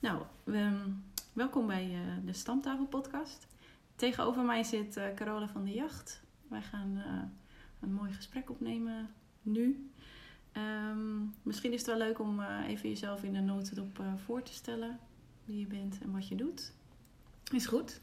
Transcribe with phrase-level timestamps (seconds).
[0.00, 0.88] Nou, ehm,
[1.32, 3.46] welkom bij uh, de Stamtafel podcast.
[3.94, 6.22] Tegenover mij zit uh, Carola van de Jacht.
[6.48, 7.22] Wij gaan uh,
[7.80, 9.08] een mooi gesprek opnemen
[9.42, 9.90] nu.
[10.52, 14.98] Um, misschien is het wel leuk om even jezelf in de notendop voor te stellen.
[15.44, 16.72] Wie je bent en wat je doet.
[17.52, 18.00] Is goed.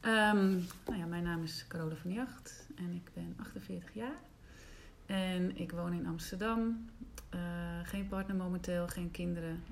[0.00, 4.20] Um, nou ja, mijn naam is Carola van de Jacht en ik ben 48 jaar.
[5.06, 6.90] En ik woon in Amsterdam.
[7.82, 9.62] geen partner momenteel, geen kinderen.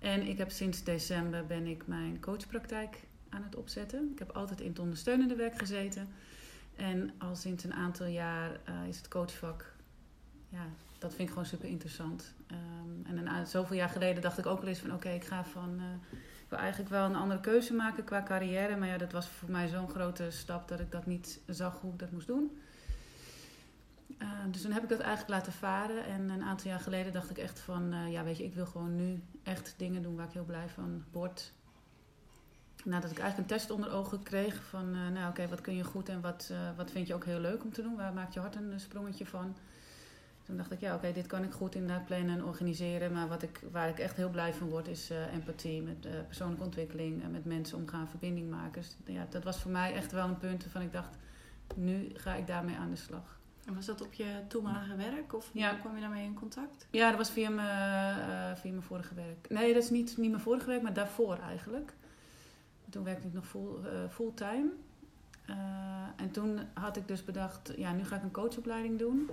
[0.00, 2.96] En ik heb sinds december ben ik mijn coachpraktijk
[3.28, 4.10] aan het opzetten.
[4.12, 6.08] Ik heb altijd in het ondersteunende werk gezeten.
[6.76, 9.72] En al sinds een aantal jaar uh, is het coachvak,
[10.48, 10.66] ja,
[10.98, 12.34] dat vind ik gewoon super interessant.
[12.52, 15.44] Um, en een, zoveel jaar geleden dacht ik ook wel eens van oké, ik ga
[15.44, 18.76] van, uh, ik wil eigenlijk wel een andere keuze maken qua carrière.
[18.76, 21.92] Maar ja, dat was voor mij zo'n grote stap dat ik dat niet zag hoe
[21.92, 22.59] ik dat moest doen.
[24.22, 26.04] Uh, dus toen heb ik dat eigenlijk laten varen.
[26.04, 28.66] En een aantal jaar geleden dacht ik echt van, uh, ja weet je, ik wil
[28.66, 31.52] gewoon nu echt dingen doen waar ik heel blij van word.
[32.84, 35.84] Nadat ik eigenlijk een test onder ogen kreeg van, uh, nou oké, wat kun je
[35.84, 37.96] goed en wat, wat vind je ook heel leuk om te doen?
[37.96, 39.56] Waar maakt je hart een sprongetje van?
[40.42, 43.12] Toen dacht ik, ja oké, dit kan ik goed inderdaad plannen en organiseren.
[43.12, 47.22] Maar wat ik, waar ik echt heel blij van word is empathie, met persoonlijke ontwikkeling
[47.22, 48.82] en met mensen omgaan, verbinding maken.
[48.82, 51.16] Dus ja, dat was voor mij echt wel een punt waarvan ik dacht,
[51.76, 53.39] nu ga ik daarmee aan de slag.
[53.70, 55.74] En was dat op je toenmalige werk of ja.
[55.74, 56.86] kwam je daarmee in contact?
[56.90, 59.48] Ja, dat was via mijn, uh, via mijn vorige werk.
[59.48, 61.92] Nee, dat is niet, niet mijn vorige werk, maar daarvoor eigenlijk.
[62.88, 64.70] Toen werkte ik nog full, uh, fulltime.
[65.50, 65.56] Uh,
[66.16, 69.30] en toen had ik dus bedacht, ja, nu ga ik een coachopleiding doen.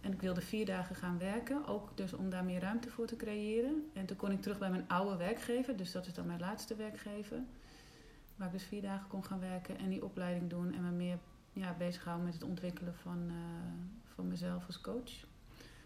[0.00, 3.16] En ik wilde vier dagen gaan werken, ook dus om daar meer ruimte voor te
[3.16, 3.90] creëren.
[3.92, 6.74] En toen kon ik terug bij mijn oude werkgever, dus dat is dan mijn laatste
[6.74, 7.38] werkgever.
[8.36, 11.18] Waar ik dus vier dagen kon gaan werken en die opleiding doen en me meer
[11.52, 13.34] ja, bezig houden met het ontwikkelen van, uh,
[14.14, 15.24] van mezelf als coach.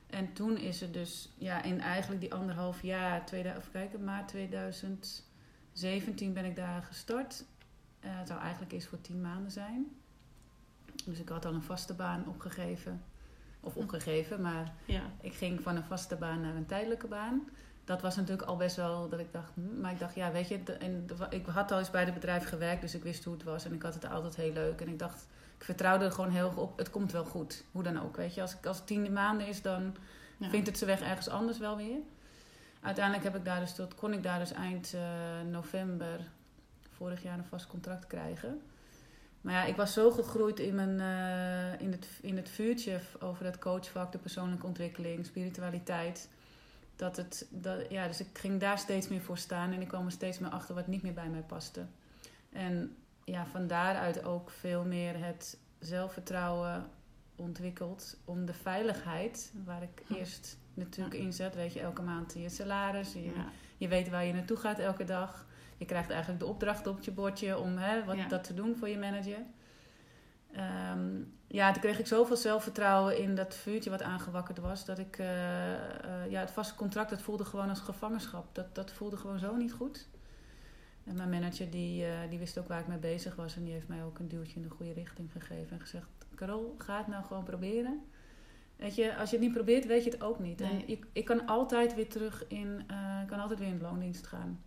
[0.06, 4.28] En toen is het dus, ja, in eigenlijk die anderhalf jaar, tweede, even kijken, maart
[4.28, 7.44] 2017 ben ik daar gestart.
[8.00, 9.86] Uh, het zou eigenlijk eerst voor tien maanden zijn.
[11.04, 13.04] Dus ik had al een vaste baan opgegeven.
[13.60, 15.02] Of opgegeven, maar ja.
[15.20, 17.48] ik ging van een vaste baan naar een tijdelijke baan.
[17.84, 20.48] Dat was natuurlijk al best wel dat ik dacht, hm, maar ik dacht, ja, weet
[20.48, 23.42] je, en ik had al eens bij het bedrijf gewerkt, dus ik wist hoe het
[23.42, 24.80] was en ik had het altijd heel leuk.
[24.80, 25.26] En ik dacht,
[25.58, 26.78] ik vertrouwde er gewoon heel op.
[26.78, 27.64] Het komt wel goed.
[27.72, 28.16] Hoe dan ook.
[28.16, 29.96] Weet je, als, ik, als het tien maanden is, dan
[30.36, 30.48] ja.
[30.48, 31.98] vindt het zijn weg ergens anders wel weer.
[32.80, 35.00] Uiteindelijk heb ik daar dus tot, kon ik daar dus eind uh,
[35.50, 36.20] november
[36.90, 38.62] vorig jaar een vast contract krijgen.
[39.40, 43.44] Maar ja, ik was zo gegroeid in, mijn, uh, in, het, in het vuurtje over
[43.44, 46.28] het coachvak, de persoonlijke ontwikkeling, spiritualiteit.
[46.96, 50.04] Dat het, dat, ja, dus ik ging daar steeds meer voor staan en ik kwam
[50.04, 51.86] er steeds meer achter wat niet meer bij mij paste.
[52.52, 52.96] En
[53.26, 56.86] ja, van daaruit ook veel meer het zelfvertrouwen
[57.36, 63.12] ontwikkeld om de veiligheid, waar ik eerst natuurlijk inzet, weet je, elke maand je salaris,
[63.12, 63.32] je, Ja.
[63.76, 65.46] je weet waar je naartoe gaat elke dag.
[65.76, 68.28] Je krijgt eigenlijk de opdracht op je bordje om hè, wat, Ja.
[68.28, 69.38] dat te doen voor je manager.
[70.52, 75.18] Ehm, ja, toen kreeg ik zoveel zelfvertrouwen in dat vuurtje wat aangewakkerd was, dat ik,
[75.18, 78.54] eh, eh, ja, het vaste contract, dat voelde gewoon als gevangenschap.
[78.54, 80.08] Dat, dat voelde gewoon zo niet goed.
[81.06, 83.56] En mijn manager die, eh, die wist ook waar ik mee bezig was.
[83.56, 85.70] En die heeft mij ook een duwtje in de goede richting gegeven.
[85.70, 88.02] En gezegd, Carol, ga het nou gewoon proberen.
[88.76, 90.60] Weet je, als je het niet probeert, weet je het ook niet.
[90.60, 92.80] En ik, ik kan altijd weer terug in,
[93.22, 94.60] ik kan altijd weer in de loondienst gaan.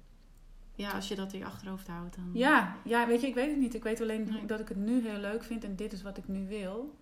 [0.76, 2.30] Ja, als je dat in je achterhoofd houdt, dan...
[2.34, 3.74] Ja, ja, weet je, ik weet het niet.
[3.74, 4.46] Ik weet alleen Nee.
[4.46, 5.64] dat ik het nu heel leuk vind.
[5.64, 6.98] En dit is wat ik nu wil.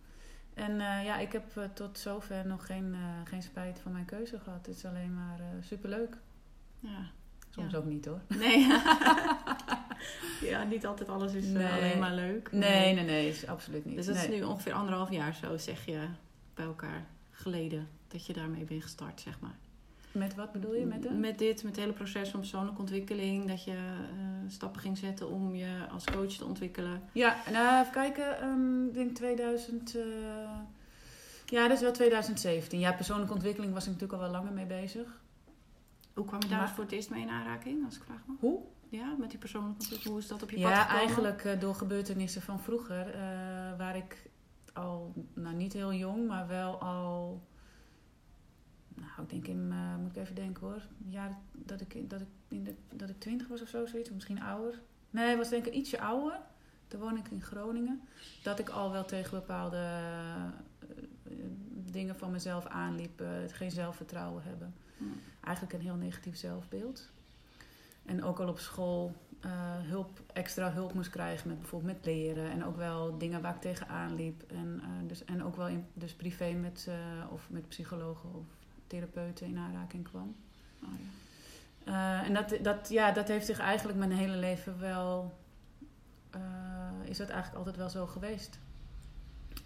[0.53, 4.65] En eh, ja, ik heb tot zover nog geen, geen spijt van mijn keuze gehad.
[4.65, 6.17] Het is alleen maar superleuk.
[6.79, 7.11] Ja.
[7.57, 7.77] Soms Ja.
[7.77, 8.21] ook niet hoor.
[8.27, 8.67] Nee.
[10.51, 11.71] ja, niet altijd alles is eh, Nee.
[11.71, 12.51] alleen maar leuk.
[12.51, 13.95] Nee, nee, nee, is absoluut niet.
[13.95, 14.23] Dus dat Nee.
[14.27, 15.99] is nu ongeveer anderhalf jaar zo, zeg je,
[16.53, 17.87] bij elkaar geleden.
[18.07, 19.55] Dat je daarmee bent gestart, zeg maar.
[20.11, 20.85] Met wat bedoel je?
[20.85, 21.09] Met de?
[21.09, 23.47] Met dit, met het hele proces van persoonlijke ontwikkeling.
[23.47, 27.01] Dat je eh, stappen ging zetten om je als coach te ontwikkelen.
[27.11, 28.39] Ja, nou even kijken.
[28.41, 29.95] ehm, ik denk 2000.
[29.95, 30.03] eh,
[31.45, 32.79] Ja, dat is wel 2017.
[32.79, 35.07] Ja, persoonlijke ontwikkeling was ik natuurlijk al wel langer mee bezig.
[36.17, 38.37] Hoe kwam je daar Maar- voor het eerst mee in aanraking, als ik vraag mag?
[38.39, 38.59] Hoe?
[38.89, 40.13] Ja, met die persoonlijke ontwikkeling.
[40.15, 40.99] Hoe is dat op je pad Ja, gekomen?
[41.01, 43.09] eigenlijk eh, door gebeurtenissen van vroeger.
[43.13, 43.19] eh,
[43.77, 44.29] waar ik
[44.73, 47.41] al, nou niet heel jong, maar wel al.
[48.95, 50.81] Nou, ik denk in, eh, moet ik even denken hoor.
[51.07, 54.09] Ja, dat ik, dat ik, in de, dat ik twintig was of zo, zoiets.
[54.09, 54.81] of Misschien ouder.
[55.09, 56.39] Nee, was denk ik ietsje ouder.
[56.87, 58.01] Toen woon ik in Groningen.
[58.43, 59.81] Dat ik al wel tegen bepaalde
[61.91, 63.23] dingen van mezelf aanliep.
[63.47, 64.73] geen zelfvertrouwen hebben.
[65.43, 67.09] Eigenlijk een heel negatief zelfbeeld.
[68.05, 72.51] En ook al op school eh, hulp, extra hulp moest krijgen met bijvoorbeeld met leren.
[72.51, 74.43] En ook wel dingen waar ik tegenaan liep.
[74.47, 78.45] En, eh, dus, en ook wel in, dus privé met, eh, of met psychologen of
[78.87, 80.35] therapeuten in aanraking kwam.
[80.83, 80.89] Oh,
[81.85, 82.23] ja.
[82.23, 85.37] En dat, dat, ja, dat heeft zich eigenlijk mijn hele leven wel...
[87.03, 88.59] is dat eigenlijk altijd wel zo geweest.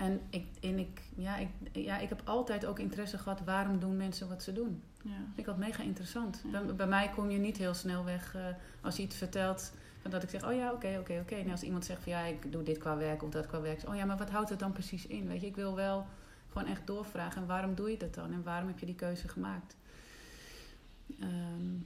[0.01, 3.42] En ik, en ik, ja, ik, ja, ik heb altijd ook interesse gehad...
[3.44, 4.83] waarom doen mensen wat ze doen?
[5.03, 5.09] Ja.
[5.09, 6.44] vind ik altijd mega interessant.
[6.51, 6.62] Ja.
[6.62, 8.45] Bij, bij mij kom je niet heel snel weg eh,
[8.81, 9.74] als je iets vertelt.
[10.09, 11.36] Dat ik zeg, oh ja, oké, oké, oké.
[11.36, 13.88] En als iemand zegt van ja, ik doe dit qua werk of dat qua werk.
[13.88, 15.27] Oh ja, maar wat houdt het dan precies in?
[15.27, 16.06] Weet je, ik wil wel
[16.50, 17.42] gewoon echt doorvragen.
[17.42, 18.33] En waarom doe je dat dan?
[18.33, 19.75] En waarom heb je die keuze gemaakt?
[21.19, 21.77] Ehm,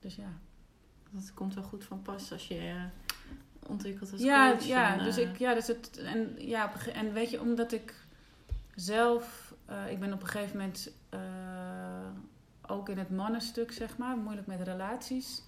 [0.00, 0.32] dus ja.
[1.10, 2.88] Dat komt wel goed van pas als je
[3.68, 4.64] ontwikkelt als Ja, coach.
[4.64, 7.94] ja, en, dus eh, ik, ja, dus het, en, ja, en weet je, omdat ik
[8.74, 11.20] zelf, eh, ik ben op een gegeven moment eh,
[12.66, 15.42] ook in het mannenstuk, zeg maar, moeilijk met relaties,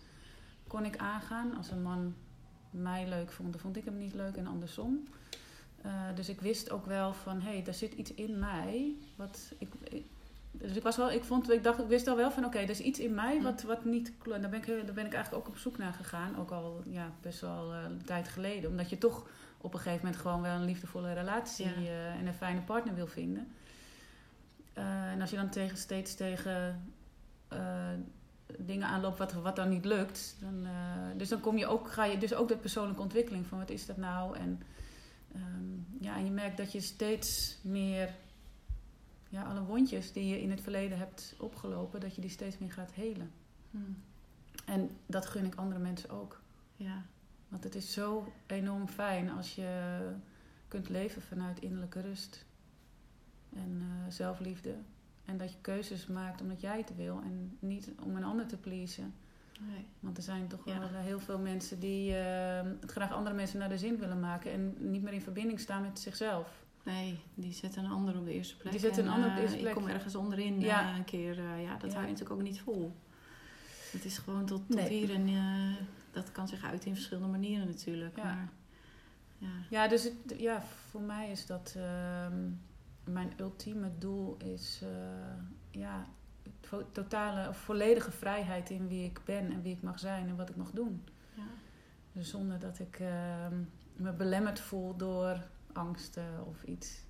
[0.66, 1.56] kon ik aangaan.
[1.56, 2.14] Als een man
[2.70, 5.04] mij leuk vond, dan vond ik hem niet leuk en andersom.
[6.14, 8.94] Dus ik wist ook wel van, hé, hey, er zit iets in mij.
[9.16, 10.06] Wat ik, ik-
[10.52, 12.70] dus ik was wel, ik vond, ik dacht, ik wist al wel van, oké, er
[12.70, 14.40] is iets in mij wat, wat niet klopt.
[14.40, 16.38] Daar ben, ik, daar ben ik eigenlijk ook op zoek naar gegaan.
[16.38, 18.70] Ook al, ja, best wel eh, een tijd geleden.
[18.70, 19.26] Omdat je toch
[19.58, 21.74] op een gegeven moment gewoon wel een liefdevolle relatie Ja.
[21.74, 23.48] eh, en een fijne partner wil vinden.
[24.72, 26.82] Eh, en als je dan tegen, steeds tegen
[28.58, 30.36] dingen aanloopt wat, wat dan niet lukt.
[30.40, 30.66] Dan,
[31.16, 33.86] dus dan kom je ook, ga je dus ook de persoonlijke ontwikkeling van wat is
[33.86, 34.36] dat nou?
[34.36, 34.62] En,
[35.34, 38.14] ehm, ja, en je merkt dat je steeds meer
[39.30, 42.72] ja, alle wondjes die je in het verleden hebt opgelopen, dat je die steeds meer
[42.72, 43.30] gaat helen.
[43.70, 43.96] hmm,
[44.64, 46.40] En dat gun ik andere mensen ook.
[46.76, 47.02] ja.
[47.48, 49.98] Want het is zo enorm fijn als je
[50.68, 52.44] kunt leven vanuit innerlijke rust
[53.54, 54.74] en eh, zelfliefde.
[55.24, 58.56] En dat je keuzes maakt omdat jij het wil en niet om een ander te
[58.56, 59.14] pleasen.
[59.60, 59.86] Nee.
[60.00, 60.78] Want er zijn toch Ja.
[60.78, 64.52] wel eh, heel veel mensen die het graag andere mensen naar de zin willen maken
[64.52, 66.59] en niet meer in verbinding staan met zichzelf.
[66.82, 68.72] Nee, die zetten een ander op de eerste plek.
[68.80, 69.74] Die En, een ander op de eh, eerste plek.
[69.76, 70.90] Ik kom ergens onderin Ja.
[70.90, 71.38] eh, een keer.
[71.38, 71.96] eh, ja, dat Ja.
[71.96, 72.92] hou je natuurlijk ook niet vol.
[73.92, 74.88] Het is gewoon tot, tot Nee.
[74.88, 75.28] hier en
[76.12, 78.16] dat kan zich uiten in verschillende manieren natuurlijk.
[78.16, 78.24] Ja.
[78.24, 78.48] Maar,
[79.38, 79.48] ja.
[79.70, 82.48] Ja, dus het, ja, voor mij is dat ehm,
[83.04, 84.90] mijn ultieme doel is eh,
[85.80, 86.06] ja,
[86.92, 90.48] totale of volledige vrijheid in wie ik ben en wie ik mag zijn en wat
[90.48, 91.04] ik mag doen.
[91.34, 91.42] Ja.
[92.12, 93.54] Dus zonder dat ik ehm,
[93.96, 95.40] me belemmerd voel door
[95.72, 97.08] angsten of iets.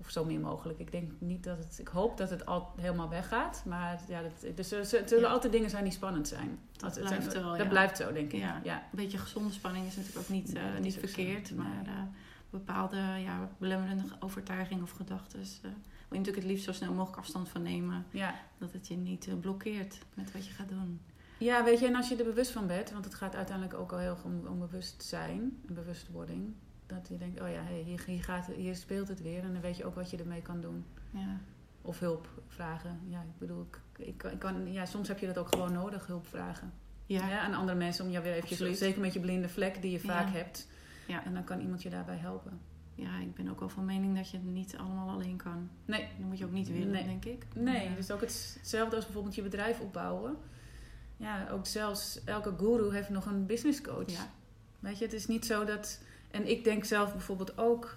[0.00, 0.78] Of zo min mogelijk.
[0.78, 1.78] Ik denk niet dat het.
[1.78, 3.62] Ik hoop dat het al helemaal weggaat.
[3.66, 5.26] Maar ja, dat, dus er zullen Ja.
[5.28, 6.58] altijd dingen zijn die spannend zijn.
[6.76, 7.68] Dat blijft zijn- wel, Dat ja.
[7.68, 8.40] blijft zo, denk ik.
[8.40, 8.60] Ja.
[8.64, 8.74] Ja.
[8.76, 11.50] Een beetje gezonde spanning is natuurlijk ook niet, Nee, eh, niet verkeerd.
[11.50, 11.58] Nee.
[11.58, 12.02] Maar eh,
[12.50, 15.40] bepaalde ja, belemmerende overtuigingen of gedachten.
[15.40, 15.70] eh wil
[16.18, 18.06] je natuurlijk het liefst zo snel mogelijk afstand van nemen.
[18.10, 18.34] ja.
[18.58, 21.00] Dat het je niet blokkeert met wat je gaat doen.
[21.38, 23.92] Ja, weet je, en als je er bewust van bent, want het gaat uiteindelijk ook
[23.92, 26.54] al heel om, om bewustzijn, en bewustwording.
[26.86, 29.62] Dat je denkt, oh ja, hey, hier, hier, gaat, hier speelt het weer en dan
[29.62, 30.84] weet je ook wat je ermee kan doen.
[31.10, 31.40] Ja.
[31.82, 33.00] Of hulp vragen.
[33.08, 33.66] Ja, ik bedoel,
[33.96, 36.72] ik, ik, kan- ik kan, ja, soms heb je dat ook gewoon nodig, hulp vragen.
[37.06, 37.28] Ja.
[37.28, 37.40] Ja.
[37.40, 40.26] aan andere mensen om jou weer eventjes, zeker met je blinde vlek die je vaak
[40.26, 40.32] Ja.
[40.32, 40.68] hebt.
[41.06, 41.24] Ja.
[41.24, 42.60] En dan kan iemand je daarbij helpen.
[42.94, 45.68] ja, ik ben ook wel van mening dat je het niet allemaal alleen kan.
[45.84, 47.04] Nee, Dat moet je ook niet willen, Nee.
[47.04, 47.46] denk ik.
[47.54, 50.36] nee, dus ook het- hetzelfde als bijvoorbeeld je bedrijf opbouwen.
[51.16, 54.10] Ja, ook zelfs elke guru heeft nog een business coach.
[54.10, 54.30] Ja.
[54.78, 56.00] Weet je, het is niet zo dat.
[56.30, 57.96] En ik denk zelf bijvoorbeeld ook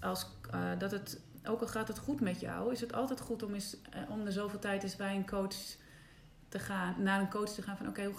[0.00, 1.20] als eh, dat het.
[1.46, 4.24] Ook al gaat het goed met jou, is het altijd goed om, eens, eh, om
[4.24, 5.54] de zoveel tijd eens bij een coach
[6.48, 8.10] te gaan, naar een coach te gaan van oké,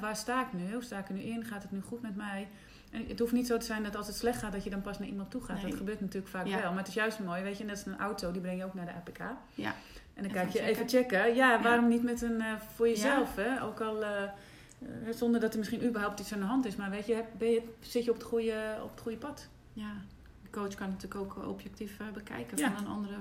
[0.00, 0.72] waar sta ik nu?
[0.72, 1.44] Hoe sta ik er nu in?
[1.44, 2.48] Gaat het nu goed met mij?
[2.90, 4.80] En het hoeft niet zo te zijn dat als het slecht gaat, dat je dan
[4.80, 5.56] pas naar iemand toe gaat.
[5.56, 5.66] Nee.
[5.66, 6.60] Dat gebeurt natuurlijk vaak Ja.
[6.60, 6.68] wel.
[6.70, 8.74] Maar het is juist mooi, weet je, net als een auto, die breng je ook
[8.74, 9.18] naar de APK.
[9.54, 9.74] Ja.
[10.14, 10.74] En dan Even kijk je checken.
[10.74, 11.34] even checken.
[11.34, 13.42] Ja, waarom niet met een eh, voor jezelf, Ja.
[13.42, 13.62] hè?
[13.62, 14.04] Ook al
[14.78, 16.76] eh, zonder dat er misschien überhaupt iets aan de hand is.
[16.76, 19.48] Maar weet je, ben je zit je op het goede, op het goede pad?
[19.72, 19.92] Ja.
[20.42, 22.72] De coach kan natuurlijk ook objectief eh, bekijken Ja.
[22.72, 23.16] van een andere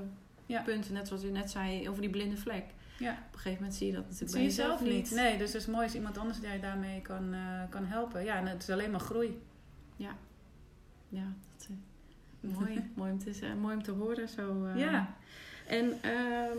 [0.46, 0.62] Ja.
[0.62, 0.90] punt.
[0.92, 2.66] Net zoals u net zei over die blinde vlek.
[3.00, 3.12] Ja.
[3.12, 5.12] Op een gegeven moment zie je dat natuurlijk Dat bij zie je zelf niet.
[5.12, 8.24] Nee, dus het is mooi als iemand anders die je daarmee kan, eh, kan helpen.
[8.24, 9.40] Ja, en het is alleen maar groei.
[9.96, 10.14] Ja,
[11.10, 11.68] dat,
[12.42, 12.92] eh, mooi.
[12.96, 14.30] mooi, om te, mooi om te horen.
[14.30, 14.68] Zo.
[14.76, 15.16] Ja.
[15.68, 16.58] En ehm,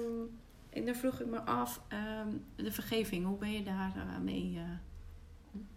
[0.70, 4.60] en dan vroeg ik me af, ehm, de vergeving, hoe ben je daar eh, mee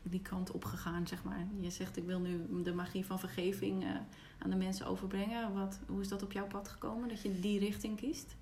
[0.04, 1.48] die kant op gegaan, zeg maar?
[1.60, 3.90] Je zegt, ik wil nu de magie van vergeving eh,
[4.38, 5.54] aan de mensen overbrengen.
[5.54, 8.36] Wat, hoe is dat op jouw pad gekomen, dat je die richting kiest?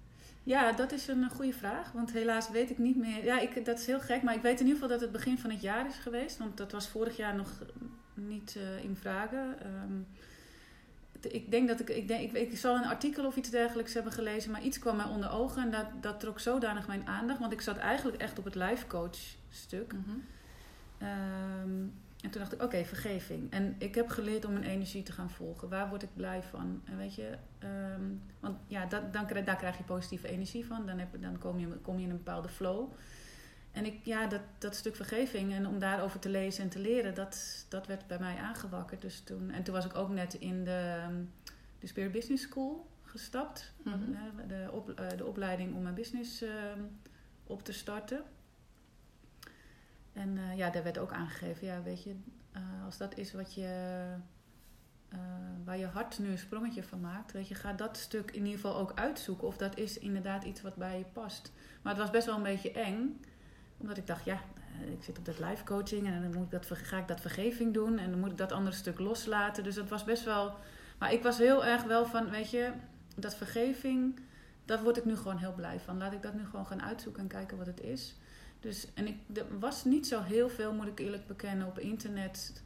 [0.43, 1.91] Ja, dat is een goede vraag.
[1.91, 3.23] Want helaas weet ik niet meer.
[3.23, 4.21] Ja, ik, dat is heel gek.
[4.21, 6.37] Maar ik weet in ieder geval dat het begin van het jaar is geweest.
[6.37, 7.63] Want dat was vorig jaar nog
[8.13, 9.61] niet eh, in vragen.
[9.61, 10.01] Ehm,
[11.33, 14.11] ik denk dat ik, ik, denk, ik, ik zal een artikel of iets dergelijks hebben
[14.11, 14.51] gelezen.
[14.51, 15.63] Maar iets kwam mij onder ogen.
[15.63, 17.39] En dat, dat trok zodanig mijn aandacht.
[17.39, 19.17] Want ik zat eigenlijk echt op het life coach
[19.49, 19.93] stuk.
[20.99, 21.87] Ehm,
[22.21, 23.51] en toen dacht ik, oké, vergeving.
[23.51, 25.69] En ik heb geleerd om mijn energie te gaan volgen.
[25.69, 26.81] Waar word ik blij van?
[26.85, 28.03] En weet je, ehm,
[28.39, 30.85] want ja, dat, dan, daar krijg je positieve energie van.
[30.85, 32.91] Dan, heb, dan kom, je, kom je in een bepaalde flow.
[33.71, 37.15] en ik, ja, dat, dat stuk vergeving en om daarover te lezen en te leren,
[37.15, 39.01] dat, dat werd bij mij aangewakkerd.
[39.01, 41.03] Dus toen, en toen was ik ook net in de,
[41.79, 43.73] de Spirit Business School gestapt.
[43.83, 43.93] Mhm.
[43.93, 46.43] Eh, de, op, eh, de opleiding om mijn business
[47.43, 48.23] op te starten.
[50.19, 52.15] En eh, ja, daar werd ook aangegeven, ja, weet je,
[52.51, 54.05] eh, als dat is wat je,
[55.09, 55.19] eh,
[55.63, 58.59] waar je hart nu een sprongetje van maakt, weet je, ga dat stuk in ieder
[58.59, 61.51] geval ook uitzoeken of dat is inderdaad iets wat bij je past.
[61.81, 63.21] Maar het was best wel een beetje eng,
[63.77, 64.41] omdat ik dacht, ja,
[64.91, 67.73] ik zit op dat life coaching en dan moet ik dat, ga ik dat vergeving
[67.73, 69.63] doen en dan moet ik dat andere stuk loslaten.
[69.63, 70.55] Dus dat was best wel,
[70.97, 72.71] maar ik was heel erg wel van, weet je,
[73.15, 74.19] dat vergeving,
[74.65, 75.97] daar word ik nu gewoon heel blij van.
[75.97, 78.15] Laat ik dat nu gewoon gaan uitzoeken en kijken wat het is.
[78.59, 82.63] Dus, en ik, er was niet zo heel veel, moet ik eerlijk bekennen, op internet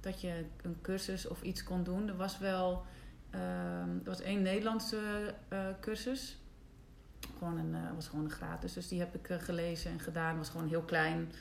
[0.00, 2.08] dat je een cursus of iets kon doen.
[2.08, 2.84] Er was wel,
[3.30, 6.38] ehm, er was één Nederlandse eh, cursus.
[7.38, 8.72] Gewoon een, eh, was gewoon een gratis.
[8.72, 10.36] Dus die heb ik eh, gelezen en gedaan.
[10.36, 11.32] was gewoon een heel klein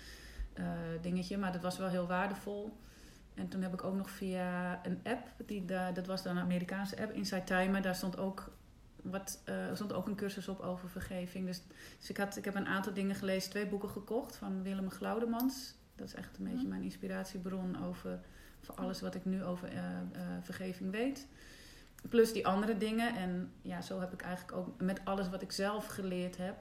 [1.01, 2.77] dingetje, maar dat was wel heel waardevol.
[3.33, 7.01] En toen heb ik ook nog via een app, die dat was dan een Amerikaanse
[7.01, 8.51] app, Inside Timer, daar stond ook,
[9.03, 11.45] wat, eh, er stond ook een cursus op over vergeving.
[11.45, 11.61] Dus,
[11.99, 15.75] dus ik, had, ik heb een aantal dingen gelezen, twee boeken gekocht van Willem Glaudemans.
[15.95, 16.69] Dat is echt een beetje Mhm.
[16.69, 18.19] mijn inspiratiebron over
[18.61, 20.01] voor alles wat ik nu over eh, eh,
[20.41, 21.27] vergeving weet.
[22.09, 23.15] Plus die andere dingen.
[23.15, 26.55] En ja, zo heb ik eigenlijk ook met alles wat ik zelf geleerd heb,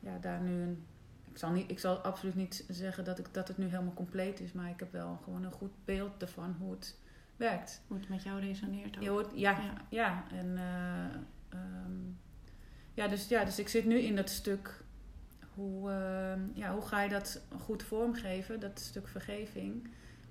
[0.00, 0.86] ja, daar nu een.
[1.30, 4.40] Ik zal, niet, ik zal absoluut niet zeggen dat, ik, dat het nu helemaal compleet
[4.40, 6.98] is, maar ik heb wel gewoon een goed beeld ervan hoe het
[7.36, 7.82] werkt.
[7.86, 9.30] Hoe het met jou resoneert ook.
[9.34, 9.72] Ja, Ja.
[9.88, 10.24] ja.
[10.32, 10.58] en,
[11.54, 11.92] ehm,
[12.94, 14.82] ja, dus, ja, dus ik zit nu in dat stuk.
[15.54, 19.88] Hoe, ehm, ja, hoe ga je dat goed vormgeven, dat stuk vergeving,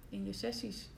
[0.10, 0.90] in je sessies?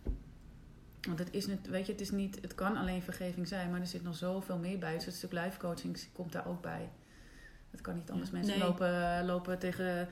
[1.07, 3.79] Want het is, net, weet je, het is niet, het kan alleen vergeving zijn, maar
[3.79, 4.93] er zit nog zoveel meer bij.
[4.93, 6.89] Dus het stuk life coaching komt daar ook bij.
[7.75, 8.31] Dat kan niet anders.
[8.31, 8.67] Mensen nee.
[8.67, 10.07] lopen, lopen tegen.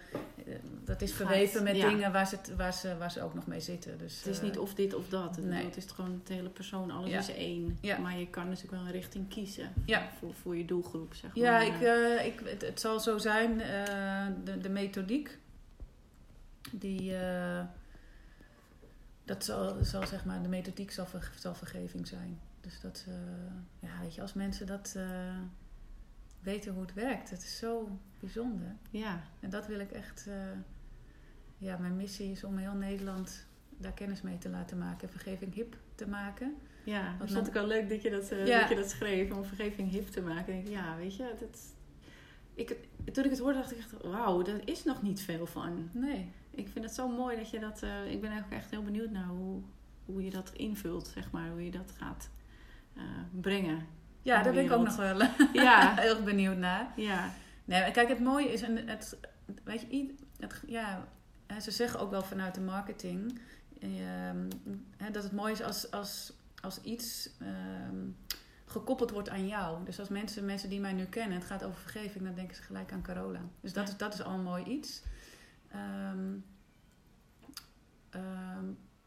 [0.46, 0.54] eh,
[0.86, 1.90] Dat is verweven met ja.
[1.90, 3.98] dingen waar ze, het- waar, ze, waar ze ook nog mee zitten.
[3.98, 5.38] Dus, Het is eh, niet of dit of dat.
[5.38, 5.66] Nee.
[5.66, 7.20] Het is gewoon de hele persoon, alles Ja.
[7.20, 7.78] is één.
[7.82, 7.98] Ja.
[7.98, 10.10] Maar je kan natuurlijk wel een richting kiezen Ja.
[10.20, 11.44] voor, voor je doelgroep, zeg maar.
[11.44, 13.58] Ja, ik, eh, ik, het, het zal zo zijn,
[14.44, 15.38] de, de methodiek,
[16.72, 17.14] die,
[19.26, 22.40] dat zal, zal zeg maar, de methodiek zal, ver- zal vergeving zijn.
[22.62, 23.06] Dus dat,
[23.80, 24.96] ja, weet je, als mensen dat
[26.44, 28.76] weten hoe het werkt, het is zo bijzonder.
[28.90, 30.36] Ja, En dat wil ik echt, eh,
[31.58, 33.46] ja, mijn missie is om heel Nederland
[33.78, 36.56] daar kennis mee te laten maken, vergeving hip te maken.
[36.84, 37.16] ja.
[37.20, 38.60] dat vond ik wel leuk dat je dat, eh, Ja.
[38.60, 40.54] dat, je dat schreef om vergeving hip te maken.
[40.58, 41.60] Ik ja, weet je, dat,
[42.54, 42.78] ik,
[43.14, 45.90] toen ik het hoorde dacht ik echt, wauw, daar is nog niet veel van.
[45.94, 46.32] Nee.
[46.52, 49.12] Ik vind het zo mooi dat je dat, eh, ik ben eigenlijk echt heel benieuwd
[49.12, 49.62] naar hoe,
[50.06, 52.30] hoe je dat invult, zeg maar, hoe je dat gaat
[53.32, 53.88] brengen.
[54.24, 55.22] Ja, daar ben ik ook nog wel
[55.64, 56.92] Ja, heel erg benieuwd naar.
[56.96, 57.30] ja,
[57.66, 59.18] Nee, kijk, het mooie is, en het,
[59.64, 61.08] weet je, het, ja,
[61.62, 63.40] ze zeggen ook wel vanuit de marketing,
[63.80, 64.48] ehm,
[65.12, 68.06] dat het mooi is als, als, als iets ehm,
[68.66, 69.86] gekoppeld wordt aan jou.
[69.86, 72.62] Dus als mensen, mensen die mij nu kennen, het gaat over vergeving, dan denken ze
[72.62, 73.40] gelijk aan Carola.
[73.62, 73.92] Dus dat, Ja.
[73.92, 75.04] is, dat is al een mooi iets.
[75.70, 76.34] Ehm,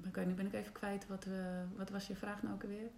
[0.07, 1.07] Oké, nu ben ik even kwijt.
[1.07, 2.91] Wat, we, wat was je vraag nou ook alweer?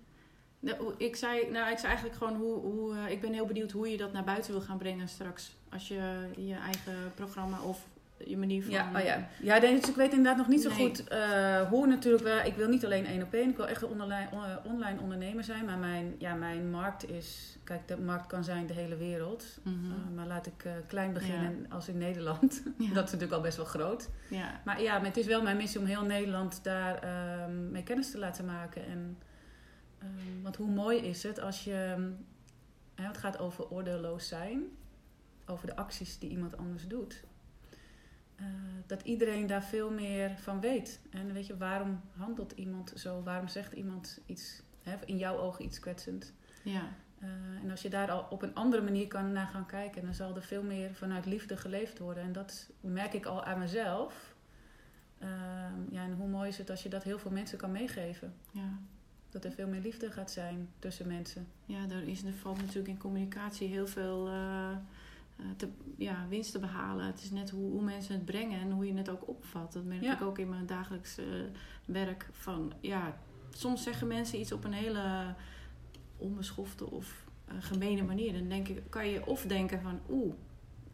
[0.61, 3.71] Nou, ik zei, nou, ik zei eigenlijk gewoon hoe, hoe eh, ik ben heel benieuwd
[3.71, 5.57] hoe je dat naar buiten wil gaan brengen straks.
[5.71, 7.87] Als je je eigen programma of
[8.25, 8.71] je manier van.
[8.73, 9.29] Ja, oh ja.
[9.43, 10.79] ja dus ik weet inderdaad nog niet zo Nee.
[10.79, 12.47] goed eh, hoe natuurlijk.
[12.47, 13.51] Ik wil niet alleen één op één.
[13.51, 15.65] Ik wil echt een online, on- online ondernemer zijn.
[15.65, 17.57] Maar mijn, ja, mijn markt is...
[17.65, 19.45] Kijk, de markt kan zijn de hele wereld.
[19.63, 19.75] Mhm.
[19.75, 22.63] Eh, maar laat ik eh, klein beginnen als in Nederland.
[22.79, 22.87] Ja.
[22.95, 24.09] Dat is natuurlijk al best wel groot.
[24.31, 24.61] ja.
[24.65, 28.11] Maar ja, maar het is wel mijn missie om heel Nederland daar ehm, mee kennis
[28.11, 28.87] te laten maken.
[28.87, 29.19] En,
[29.99, 32.11] ehm, want hoe mooi is het als je...
[32.95, 34.63] Hè, het gaat over oordeelloos zijn.
[35.47, 37.23] Over de acties die iemand anders doet.
[38.37, 38.47] Eh,
[38.87, 41.01] dat iedereen daar veel meer van weet.
[41.11, 43.23] En weet je, waarom handelt iemand zo?
[43.23, 46.33] Waarom zegt iemand iets, hè, in jouw ogen iets kwetsend?
[46.63, 46.89] ja.
[47.19, 47.29] Eh,
[47.63, 50.37] en als je daar al op een andere manier kan naar gaan kijken, dan zal
[50.37, 52.23] er veel meer vanuit liefde geleefd worden.
[52.23, 54.35] En dat merk ik al aan mezelf.
[55.19, 58.35] Ehm, ja, en hoe mooi is het als je dat heel veel mensen kan meegeven?
[58.51, 58.79] ja.
[59.31, 61.47] Dat er veel meer liefde gaat zijn tussen mensen.
[61.67, 66.53] Ja, er, is, er valt natuurlijk in communicatie heel veel eh, eh, te, ja, winst
[66.53, 67.07] te behalen.
[67.07, 69.73] Het is net hoe, hoe mensen het brengen en hoe je het ook opvat.
[69.73, 70.15] Dat merk Ja.
[70.15, 71.25] ik ook in mijn dagelijks eh,
[71.85, 72.29] werk.
[72.33, 73.19] Van, ja,
[73.51, 75.35] soms zeggen mensen iets op een hele
[76.17, 78.33] onbeschofte of eh, gemene manier.
[78.33, 80.35] Dan denk ik, kan je of denken van oeh,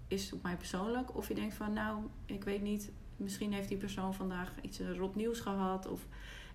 [0.09, 1.17] is het op mij persoonlijk?
[1.17, 5.14] Of je denkt van nou, ik weet niet, misschien heeft die persoon vandaag iets rot
[5.14, 5.87] nieuws gehad.
[5.87, 6.07] Of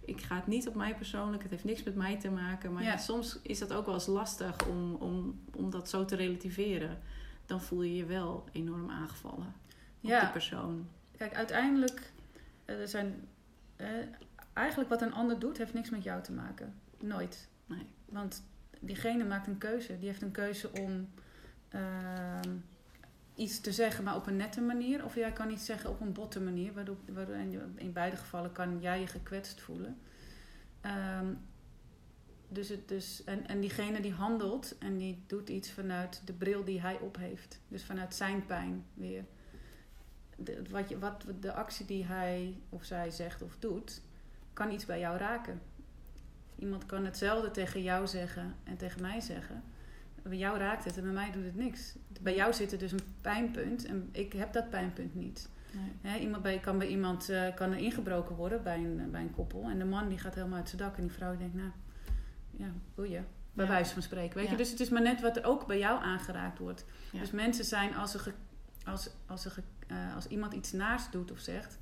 [0.06, 2.74] ik ga het niet op mij persoonlijk, het heeft niks met mij te maken.
[2.74, 2.98] Maar Ja.
[2.98, 6.98] soms is dat ook wel eens lastig om, om, om dat zo te relativeren.
[7.46, 9.53] Dan voel je je wel enorm aangevallen.
[10.01, 10.20] op Ja.
[10.20, 10.88] die persoon.
[11.18, 12.12] Kijk, uiteindelijk,
[12.65, 13.27] eh, er zijn,
[13.75, 13.88] eh,
[14.53, 16.74] eigenlijk wat een ander doet, heeft niks met jou te maken.
[17.00, 17.50] Nooit.
[17.65, 17.86] Nee.
[18.06, 18.44] Want
[18.79, 20.00] diegene maakt een keuze.
[20.00, 21.10] Die heeft een keuze om
[21.70, 22.50] ehm,
[23.39, 25.05] iets te zeggen, maar op een nette manier.
[25.05, 26.74] Of jij kan iets zeggen op een botte manier.
[26.74, 27.36] Waardoor, waardoor
[27.75, 29.98] in beide gevallen kan jij je gekwetst voelen.
[30.81, 31.34] Ehm,
[32.48, 36.63] dus het, dus, en, en diegene die handelt en die doet iets vanuit de bril
[36.63, 37.60] die hij op heeft.
[37.67, 39.25] Dus vanuit zijn pijn weer.
[40.36, 44.01] De, wat je, wat de actie die hij of zij zegt of doet,
[44.53, 45.62] kan iets bij jou raken.
[46.55, 49.63] Iemand kan hetzelfde tegen jou zeggen en tegen mij zeggen.
[50.29, 51.95] Bij jou raakt het en bij mij doet het niks.
[52.21, 55.50] Bij jou zit er dus een pijnpunt en ik heb dat pijnpunt niet.
[55.74, 56.12] Nee.
[56.13, 59.31] Hè, iemand bij, kan bij iemand eh, kan er ingebroken worden bij een, bij een
[59.31, 59.69] koppel.
[59.69, 60.95] En de man die gaat helemaal uit zijn dak.
[60.98, 61.71] En die vrouw denkt, nou,
[62.51, 63.25] ja, boeien.
[63.53, 63.71] Bij Ja.
[63.71, 64.36] wijze van spreken.
[64.36, 64.51] Weet Ja.
[64.51, 64.57] je?
[64.57, 66.86] Dus het is maar net wat er ook bij jou aangeraakt wordt.
[67.12, 67.19] Ja.
[67.19, 68.33] Dus mensen zijn, als, ze
[68.86, 69.50] als, als, ze
[69.88, 71.79] eh, als iemand iets naars doet of zegt...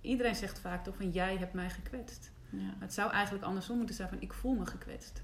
[0.00, 2.30] Iedereen zegt vaak toch van, jij hebt mij gekwetst.
[2.50, 2.74] Ja.
[2.78, 5.22] Het zou eigenlijk andersom moeten zijn van, ik voel me gekwetst.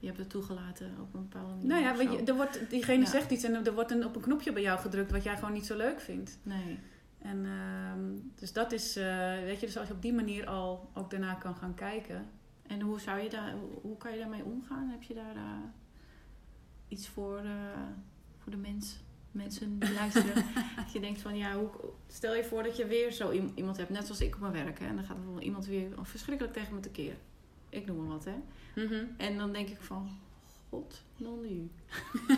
[0.00, 1.66] Je hebt het toegelaten op een bepaalde manier.
[1.68, 3.10] Nou ja, weet je, er wordt, diegene Ja.
[3.10, 5.10] zegt iets en er wordt een, op een knopje bij jou gedrukt...
[5.10, 6.38] wat jij gewoon niet zo leuk vindt.
[6.42, 6.78] Nee.
[7.18, 8.00] En ehm,
[8.34, 11.34] dus dat is, eh, weet je, dus als je op die manier al ook daarna
[11.34, 12.26] kan gaan kijken.
[12.66, 14.88] En hoe, zou je daar, hoe- kan je daarmee omgaan?
[14.88, 15.42] Heb je daar eh,
[16.88, 17.50] iets voor, eh,
[18.38, 18.96] voor de mens,
[19.32, 20.34] mensen die luisteren?
[20.76, 21.70] dat je denkt van, ja, hoe,
[22.06, 24.52] stel je voor dat je weer zo iem- iemand hebt, net zoals ik op mijn
[24.52, 24.78] werk.
[24.78, 27.14] Hè, en dan gaat bijvoorbeeld iemand weer verschrikkelijk tegen me tekeer.
[27.68, 28.34] Ik noem maar wat, hè.
[29.16, 30.18] En dan denk ik van,
[30.68, 31.70] god, non nu.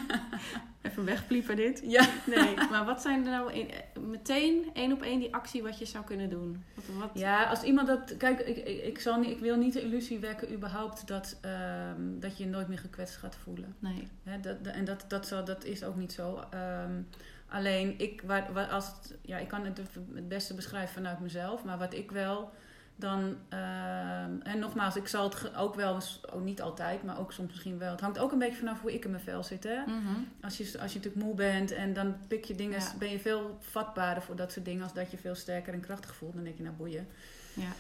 [0.83, 1.83] Even wegpliepen dit.
[1.85, 2.09] Ja.
[2.27, 3.71] Nee, maar wat zijn er nou in,
[4.09, 6.65] meteen één op één die actie wat je zou kunnen doen?
[6.75, 8.17] Wat, wat, Ja, als iemand dat.
[8.17, 12.19] Kijk, ik, ik, ik, zal niet, ik wil niet de illusie wekken, überhaupt, dat, ehm,
[12.19, 13.77] dat je je nooit meer gekwetst gaat voelen.
[13.79, 14.09] Nee.
[14.23, 16.45] Hè, dat, en dat, dat, zal, dat is ook niet zo.
[16.51, 17.03] Ehm,
[17.49, 19.79] alleen, ik, waar, waar, als het, ja, ik kan het
[20.15, 22.53] het beste beschrijven vanuit mezelf, maar wat ik wel
[23.01, 23.37] dan.
[23.49, 27.49] ehm, en nogmaals, ik zal het ook wel eens, ook niet altijd, maar ook soms
[27.49, 27.91] misschien wel.
[27.91, 29.65] Het hangt ook een beetje vanaf hoe ik in mijn vel zit.
[29.65, 29.81] Hè?
[29.87, 30.15] Mhm.
[30.41, 32.93] Als je, als je natuurlijk moe bent en dan pik je dingen, Ja.
[32.99, 36.15] ben je veel vatbaarder voor dat soort dingen als dat je veel sterker en krachtig
[36.15, 36.35] voelt.
[36.35, 37.07] Dan denk je, nou boeien.
[37.55, 37.71] Ja.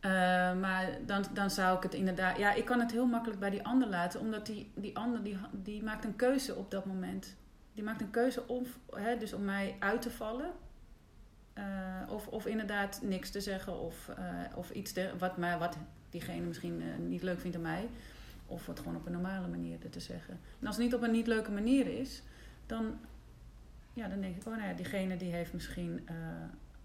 [0.00, 0.10] Eh,
[0.60, 2.38] maar dan, dan zou ik het inderdaad...
[2.38, 4.20] Ja, ik kan het heel makkelijk bij die ander laten.
[4.20, 7.36] Omdat die, die ander die, die maakt een keuze op dat moment.
[7.74, 10.50] Die maakt een keuze om, hè, dus om mij uit te vallen.
[11.60, 13.80] Eh, of, of inderdaad niks te zeggen.
[13.80, 15.76] Of, eh, of iets te, wat, mij, wat
[16.10, 17.88] diegene misschien eh, niet leuk vindt aan mij.
[18.46, 20.38] Of het gewoon op een normale manier te zeggen.
[20.60, 22.22] En als het niet op een niet leuke manier is...
[22.66, 22.98] Dan,
[23.92, 26.08] ja, dan denk ik, oh nou ja, diegene die heeft misschien...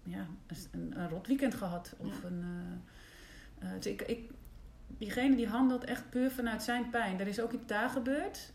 [0.02, 0.26] ja,
[0.70, 1.94] een, een rot weekend gehad.
[1.98, 2.28] Of Ja.
[2.28, 2.44] een...
[3.74, 4.30] dus ik, ik,
[4.86, 7.20] diegene die handelt echt puur vanuit zijn pijn.
[7.20, 8.52] Er is ook iets daar gebeurd.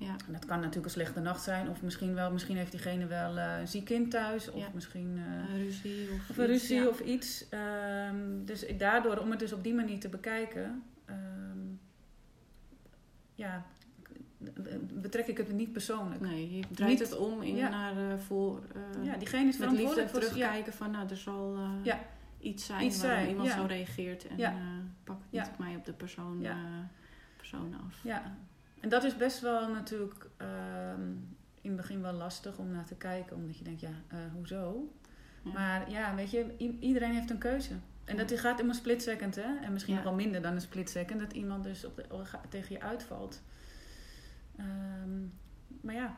[0.00, 0.10] Ja.
[0.26, 1.68] En dat kan natuurlijk een slechte nacht zijn.
[1.68, 4.50] Of misschien, wel, misschien heeft diegene wel eh, een ziek kind thuis.
[4.50, 4.68] Of Ja.
[4.74, 6.88] misschien eh, Een ruzie of, of een iets, ruzie ja.
[6.88, 7.48] of iets.
[7.48, 10.82] Ehm, dus daardoor, om het dus op die manier te bekijken...
[11.04, 11.58] ehm,
[13.34, 13.64] ja,
[14.92, 16.20] betrek ik het niet persoonlijk.
[16.20, 17.68] Nee, je draait Niet- het om in ja.
[17.68, 18.62] naar eh, voor
[19.02, 20.20] ja, diegene is verantwoordelijk voor...
[20.20, 21.58] Terugkijken van nou, er zal
[22.40, 24.36] iets zijn Iets zijn, iemand zo reageert en
[25.04, 26.46] pak het niet op mij op de persoon,
[27.36, 28.00] persoon af.
[28.02, 28.36] Ja,
[28.80, 31.10] en dat is best wel natuurlijk ehm,
[31.60, 33.36] in het begin wel lastig om naar te kijken.
[33.36, 34.92] Omdat je denkt, ja, eh, hoezo?
[35.42, 35.52] Ja.
[35.52, 37.74] Maar ja, weet je, iedereen heeft een keuze.
[38.04, 39.56] En dat gaat in een split second, hè?
[39.62, 40.00] En misschien Ja.
[40.00, 41.20] nog wel minder dan een split second.
[41.20, 42.04] Dat iemand dus op de,
[42.48, 43.42] tegen je uitvalt.
[44.56, 45.20] Ehm,
[45.80, 46.16] maar ja,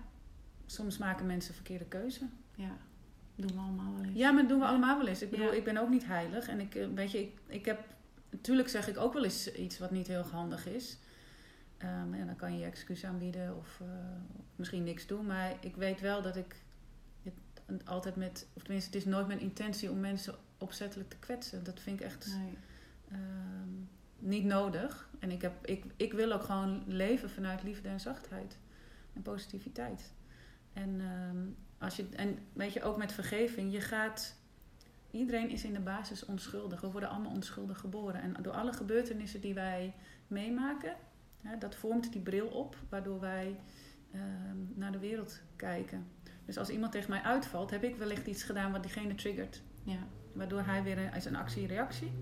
[0.66, 2.20] soms maken mensen verkeerde keuze.
[2.55, 2.77] ja,
[3.35, 4.18] doen we allemaal wel eens.
[4.18, 5.22] Ja, maar dat doen we allemaal wel eens.
[5.22, 5.53] Ik bedoel, Ja.
[5.53, 6.48] ik ben ook niet heilig.
[6.48, 7.81] En ik, eh, weet je, ik, ik heb...
[8.31, 10.98] Natuurlijk zeg ik ook wel eens iets wat niet heel handig is.
[11.83, 13.87] Ehm, en dan kan je je excuus aanbieden of eh,
[14.57, 15.27] misschien niks doen.
[15.27, 16.57] Maar ik weet wel dat ik
[17.66, 18.47] het altijd met...
[18.53, 21.64] Of tenminste, het is nooit mijn intentie om mensen opzettelijk te kwetsen.
[21.64, 22.59] Dat vind ik echt Nee.
[23.09, 23.68] ehm,
[24.18, 25.09] niet nodig.
[25.18, 28.59] En ik, heb, ik, ik wil ook gewoon leven vanuit liefde en zachtheid.
[29.12, 30.12] En positiviteit.
[30.73, 31.47] En, ehm,
[31.79, 34.40] als je, en weet je, ook met vergeving, je gaat...
[35.11, 36.81] Iedereen is in de basis onschuldig.
[36.81, 38.23] We worden allemaal onschuldig geboren.
[38.23, 39.95] En door alle gebeurtenissen die wij
[40.27, 40.97] meemaken,
[41.59, 43.61] dat vormt die bril op, waardoor wij
[44.12, 46.07] ehm, naar de wereld kijken.
[46.44, 49.62] Dus als iemand tegen mij uitvalt, heb ik wellicht iets gedaan wat diegene triggert.
[49.83, 49.98] Ja.
[50.33, 52.12] Waardoor hij weer een, is een actie-reactie.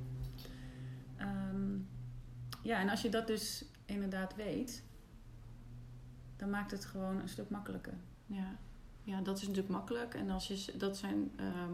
[1.16, 1.78] Ehm,
[2.62, 4.84] ja, en als je dat dus inderdaad weet,
[6.36, 7.94] dan maakt het gewoon een stuk makkelijker.
[8.26, 8.56] Ja.
[9.02, 10.14] ja, dat is natuurlijk makkelijk.
[10.14, 11.72] En als je, dat zijn ehm,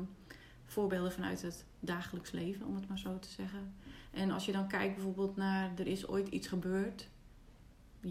[0.64, 3.74] voorbeelden vanuit het dagelijks leven, om het maar zo te zeggen.
[4.12, 7.08] En als je dan kijkt bijvoorbeeld naar, er is ooit iets gebeurd,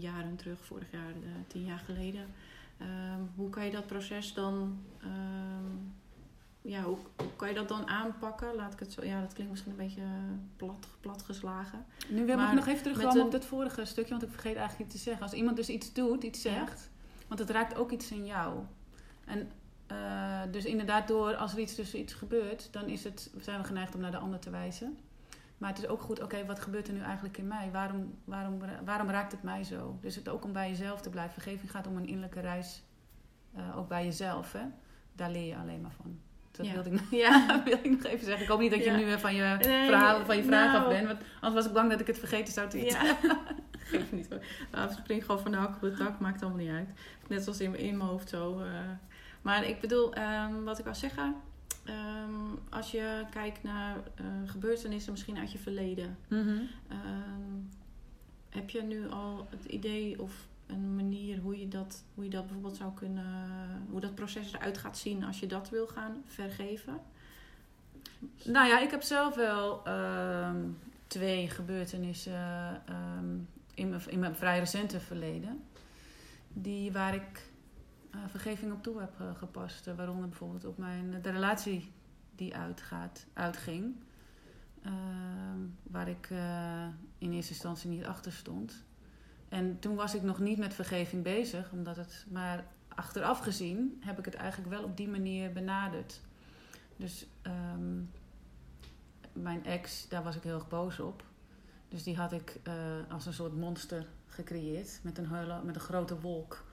[0.00, 2.26] jaren terug, vorig jaar, eh, tien jaar geleden.
[2.78, 5.76] Ehm, hoe kan je dat proces dan, ehm,
[6.62, 8.54] ja, hoe, hoe kan je dat dan aanpakken?
[8.54, 10.02] Laat ik het zo, ja, dat klinkt misschien een beetje
[10.56, 11.86] plat, plat geslagen.
[12.08, 14.96] Nu wil ik nog even terugkomen op dat vorige stukje, want ik vergeet eigenlijk iets
[14.98, 15.22] te zeggen.
[15.22, 16.52] Als iemand dus iets doet, iets Ja.
[16.52, 16.90] zegt,
[17.26, 18.58] want het raakt ook iets in jou.
[19.24, 19.50] En
[19.86, 23.66] eh, dus inderdaad, door als er iets tussen iets gebeurt, dan is het, zijn we
[23.66, 24.98] geneigd om naar de ander te wijzen.
[25.58, 27.68] Maar het is ook goed, oké, wat gebeurt er nu eigenlijk in mij?
[27.72, 29.98] Waarom, waarom, waarom raakt het mij zo?
[30.00, 31.32] Dus het ook om bij jezelf te blijven.
[31.32, 32.82] Vergeving gaat om een innerlijke reis,
[33.54, 34.52] eh, ook bij jezelf.
[34.52, 34.60] Hè?
[35.12, 36.18] Daar leer je alleen maar van.
[36.50, 36.72] Dat Ja.
[36.72, 38.42] wilde, ik, Ja, wil ik nog even zeggen.
[38.42, 38.96] Ik hoop niet dat je Ja.
[38.96, 40.84] nu van je Nee, verhalen, van je vraag nou.
[40.84, 41.06] af bent.
[41.06, 43.00] Want anders was ik bang dat ik het vergeten zou te ja.
[43.78, 44.44] Geef niet hoor.
[44.72, 46.88] Nou, spring gewoon van de hak op de tak, maakt allemaal niet uit.
[47.28, 48.60] Net zoals in, in mijn hoofd zo.
[48.60, 48.68] eh.
[49.42, 51.34] Maar ik bedoel, ehm, wat ik wou zeggen.
[51.86, 56.18] Ehm, als je kijkt naar eh, gebeurtenissen misschien uit je verleden.
[56.28, 56.62] Mhm.
[56.88, 57.56] Ehm,
[58.48, 62.44] heb je nu al het idee of een manier hoe je dat, hoe je dat
[62.44, 63.26] bijvoorbeeld zou kunnen,
[63.90, 67.00] hoe dat proces eruit gaat zien als je dat wil gaan vergeven?
[68.44, 70.56] Nou ja, ik heb zelf wel ehm,
[71.06, 72.82] twee gebeurtenissen
[73.74, 75.62] in, mijn, in mijn vrij recente verleden.
[76.48, 77.45] Die waar ik
[78.28, 79.86] vergeving op toe heb eh, gepast.
[79.86, 81.92] Eh, waaronder bijvoorbeeld op mijn, de relatie
[82.34, 83.94] die uitgaat, uitging.
[84.82, 86.86] Ehm, waar ik eh,
[87.18, 88.84] in eerste instantie niet achter stond.
[89.48, 94.18] En toen was ik nog niet met vergeving bezig, omdat het, maar achteraf gezien heb
[94.18, 96.20] ik het eigenlijk wel op die manier benaderd.
[96.96, 98.02] Dus ehm,
[99.32, 101.24] mijn ex, daar was ik heel erg boos op.
[101.88, 102.74] Dus die had ik eh,
[103.08, 105.00] als een soort monster gecreëerd.
[105.02, 106.64] Met een, hele, met een grote wolk.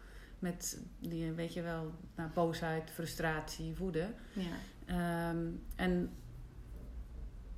[0.44, 4.08] Met die, weet je wel, nou, boosheid, frustratie, woede.
[4.34, 4.56] Ja.
[4.86, 6.10] Ehm, en,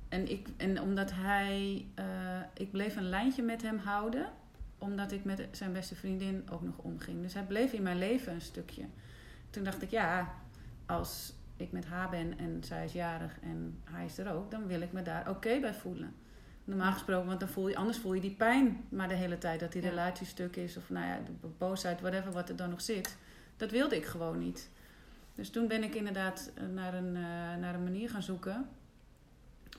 [0.08, 1.86] en, ik, en omdat hij...
[1.94, 4.32] eh, ik bleef een lijntje met hem houden.
[4.78, 7.22] Omdat ik met zijn beste vriendin ook nog omging.
[7.22, 8.84] Dus hij bleef in mijn leven een stukje.
[9.50, 10.34] Toen dacht ik, ja,
[10.86, 14.50] als ik met haar ben en zij is jarig en hij is er ook...
[14.50, 16.14] dan wil ik me daar oké bij voelen.
[16.66, 19.60] Normaal gesproken, want dan voel je, anders voel je die pijn maar de hele tijd.
[19.60, 19.88] Dat die Ja.
[19.88, 23.16] relatie stuk is of nou ja, de boosheid, whatever wat er dan nog zit.
[23.56, 24.70] Dat wilde ik gewoon niet.
[25.34, 28.68] Dus toen ben ik inderdaad eh, naar een, eh, naar een manier gaan zoeken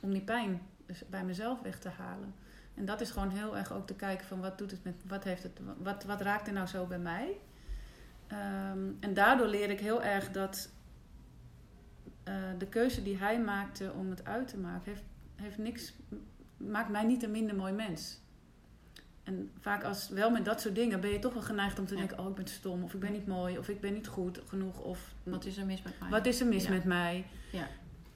[0.01, 2.33] om die pijn dus bij mezelf weg te halen.
[2.75, 5.23] En dat is gewoon heel erg ook te kijken van wat doet het met, wat
[5.23, 7.37] heeft het, wat, wat raakt er nou zo bij mij?
[8.27, 10.69] Ehm, en daardoor leer ik heel erg dat
[12.23, 15.03] eh, de keuze die hij maakte om het uit te maken, heeft,
[15.35, 15.93] heeft niks,
[16.57, 18.19] maakt mij niet een minder mooi mens.
[19.23, 21.93] En vaak als wel met dat soort dingen ben je toch wel geneigd om te
[21.93, 21.99] Ja.
[21.99, 24.41] denken: oh, ik ben stom, of ik ben niet mooi, of ik ben niet goed
[24.47, 26.09] genoeg, of Wat is er mis met mij?
[26.09, 26.69] wat is er mis Ja.
[26.69, 27.25] met mij?
[27.51, 27.67] Ja.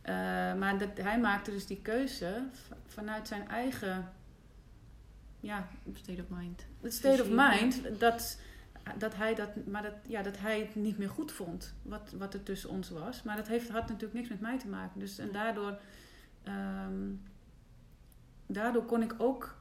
[0.02, 2.44] Eh, maar dat, hij maakte dus die keuze
[2.88, 4.12] vanuit zijn eigen,
[5.40, 6.66] ja, State of mind.
[6.82, 8.00] het state of mind.
[8.00, 8.38] Dat,
[8.98, 12.34] dat, hij dat, maar dat, ja, dat hij het niet meer goed vond, wat, wat
[12.34, 13.24] er tussen ons was.
[13.24, 15.00] Maar dat heeft, had natuurlijk niks met mij te maken.
[15.00, 15.78] Dus, en daardoor,
[16.44, 16.94] ehm,
[18.54, 19.58] daardoor kon ik ook,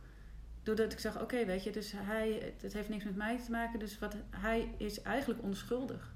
[0.62, 3.79] doordat ik zag, oké, weet je, dus hij, het heeft niks met mij te maken.
[3.79, 6.14] Dus wat, hij is eigenlijk onschuldig.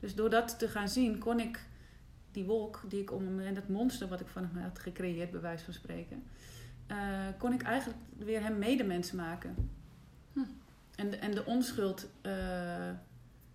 [0.00, 1.66] Dus door dat te gaan zien, kon ik
[2.30, 5.40] die wolk die ik om en dat monster wat ik van hem had gecreëerd, bij
[5.40, 6.22] wijze van spreken,
[6.86, 9.70] eh, kon ik eigenlijk weer hem medemens maken.
[10.32, 10.40] Hm.
[10.94, 12.90] En, de, en de onschuld, eh,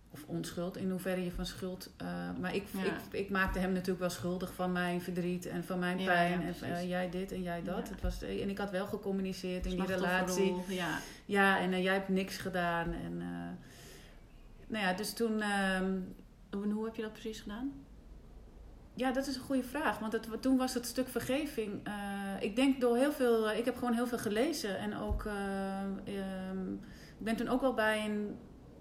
[0.10, 1.90] of onschuld, in hoeverre je van schuld.
[1.98, 2.08] eh,
[2.40, 2.84] maar ik, Ja.
[2.84, 6.42] ik, ik maakte hem natuurlijk wel schuldig van mijn verdriet en van mijn pijn.
[6.42, 7.90] ja, en eh, jij dit en jij dat.
[7.90, 10.56] Het was, en ik had wel gecommuniceerd in die relatie.
[10.68, 11.00] Ja.
[11.26, 12.94] Ja, en eh, jij hebt niks gedaan.
[12.94, 13.18] En,
[14.68, 15.42] nou ja, dus toen.
[15.42, 15.94] ehm,
[16.50, 17.72] En hoe heb je dat precies gedaan?
[18.94, 20.00] Ja, dat is een goede vraag.
[20.00, 21.82] Want het, toen was het stuk vergeving.
[22.40, 23.52] ik denk door heel veel.
[23.52, 24.78] ik heb gewoon heel veel gelezen.
[24.78, 25.26] En ook.
[25.26, 26.72] ehm,
[27.20, 28.38] ik ben toen ook wel bij een,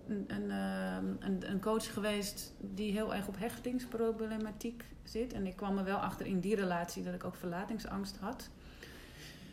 [0.09, 2.53] een, een, ehm, een, een coach geweest.
[2.61, 5.33] die heel erg op hechtingsproblematiek zit.
[5.33, 8.51] En ik kwam er wel achter in die relatie dat ik ook verlatingsangst had.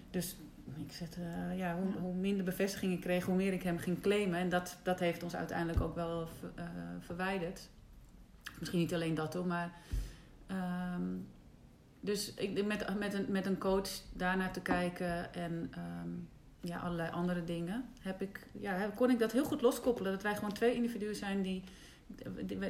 [0.10, 0.36] Dus
[0.78, 4.02] ik zette, eh, ja, hoe, hoe minder bevestiging ik kreeg, hoe meer ik hem ging
[4.02, 4.40] claimen.
[4.40, 6.66] En dat, dat heeft ons uiteindelijk ook wel ver- eh,
[7.00, 7.70] verwijderd.
[8.60, 9.72] Misschien niet alleen dat hoor, maar.
[10.48, 11.02] ehm,
[12.00, 16.10] dus ik, met, met, een, met een coach daarnaar te kijken en ehm,
[16.64, 20.12] ja, allerlei andere dingen, heb ik, ja, kon ik dat heel goed loskoppelen.
[20.12, 21.64] Dat wij gewoon twee individuen zijn die,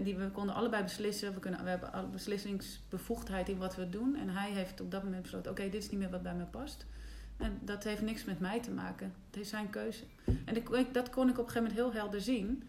[0.03, 1.33] die, we- konden allebei beslissen.
[1.33, 4.15] We, kunnen, we hebben alle beslissingsbevoegdheid in wat we doen.
[4.15, 6.43] En hij heeft op dat moment besloten: oké, dit is niet meer wat bij me
[6.45, 6.85] past.
[7.37, 9.13] En dat heeft niks met mij te maken.
[9.31, 10.03] Het is zijn keuze.
[10.45, 12.63] En ik- dat kon ik op een gegeven moment heel helder zien.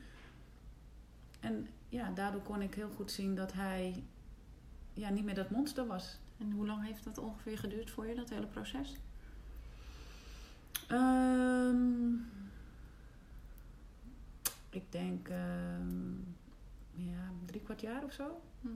[1.40, 4.02] En ja, daardoor kon ik heel goed zien dat hij
[4.92, 6.18] ja, niet meer dat monster was.
[6.38, 8.96] En hoe lang heeft dat ongeveer geduurd voor je, dat hele proces?
[10.88, 12.12] Ehm,
[14.70, 16.12] ik denk ehm,
[16.94, 18.40] ja, drie kwart jaar of zo.
[18.60, 18.68] Hm.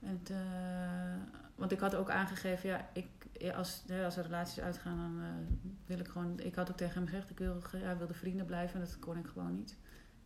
[0.00, 1.16] Het, eh,
[1.54, 5.24] want ik had ook aangegeven, ja, ik, ja, als, hè, als er relaties uitgaan, dan
[5.24, 6.40] eh, wil ik gewoon...
[6.40, 8.74] Ik had ook tegen hem gezegd, ik wil, ja, wilde vrienden blijven.
[8.74, 9.76] En dat kon ik gewoon niet.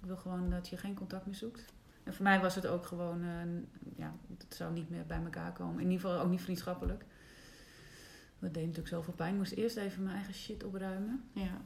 [0.01, 1.65] Ik wil gewoon dat je geen contact meer zoekt.
[2.03, 5.53] En voor mij was het ook gewoon, eh, ja, het zou niet meer bij elkaar
[5.53, 5.83] komen.
[5.83, 7.05] In ieder geval ook niet vriendschappelijk.
[8.45, 9.33] Dat deed natuurlijk zoveel pijn.
[9.33, 11.25] Ik moest eerst even mijn eigen shit opruimen.
[11.33, 11.61] Ja.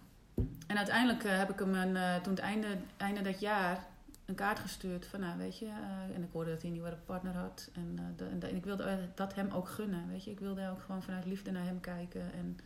[0.67, 3.87] En uiteindelijk eh, heb ik hem een, eh, toen het einde, einde dat jaar
[4.25, 6.97] een kaart gestuurd van, nou weet je, eh, en ik hoorde dat hij een nieuwe
[7.07, 7.71] partner had.
[7.75, 10.31] En, de- en, de- en ik wilde dat hem ook gunnen, weet je.
[10.31, 12.33] Ik wilde ook gewoon vanuit liefde naar hem kijken.
[12.33, 12.57] En,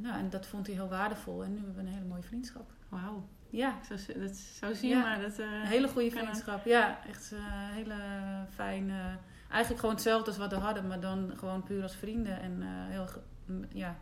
[0.00, 1.44] nou, en dat vond hij heel waardevol.
[1.44, 2.70] En nu hebben we een hele mooie vriendschap.
[2.88, 3.28] Wauw.
[3.50, 5.02] Ja, Zo, dat, zo zie je Ja.
[5.02, 5.20] maar.
[5.20, 6.64] Dat, een hele goede vriendschap.
[6.64, 7.94] Ja, echt een hele
[8.54, 8.90] fijn.
[9.48, 12.40] Eigenlijk gewoon hetzelfde als wat we hadden, maar dan gewoon puur als vrienden.
[12.40, 13.06] En eh, heel,
[13.72, 13.96] ja,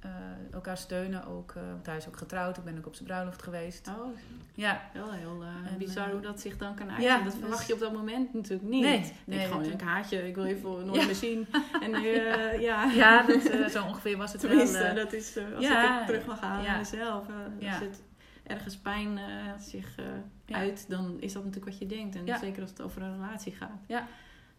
[0.00, 0.10] eh,
[0.52, 1.52] elkaar steunen ook.
[1.56, 3.88] eh, want hij is ook getrouwd, ik ben ook op zijn bruiloft geweest.
[3.88, 4.16] Oh,
[4.54, 7.04] Ja, wel heel eh, En, bizar hoe dat zich dan kan uiten.
[7.08, 8.82] ja, dat dus- verwacht je op dat moment natuurlijk niet.
[8.82, 11.06] Nee, nee, gewoon een haatje, ik wil voor nooit Ja.
[11.06, 11.46] meer zien.
[11.80, 12.08] En nu,
[12.60, 14.94] ja, ja dat, zo ongeveer was het wel.
[14.94, 17.26] dat is als ik terug mag halen naar mezelf.
[17.62, 18.02] Als het
[18.42, 19.18] ergens pijn
[19.58, 19.94] zich
[20.50, 22.16] uit, dan is dat natuurlijk wat je denkt.
[22.16, 23.80] En zeker als het over een relatie gaat.
[23.86, 24.06] Ja.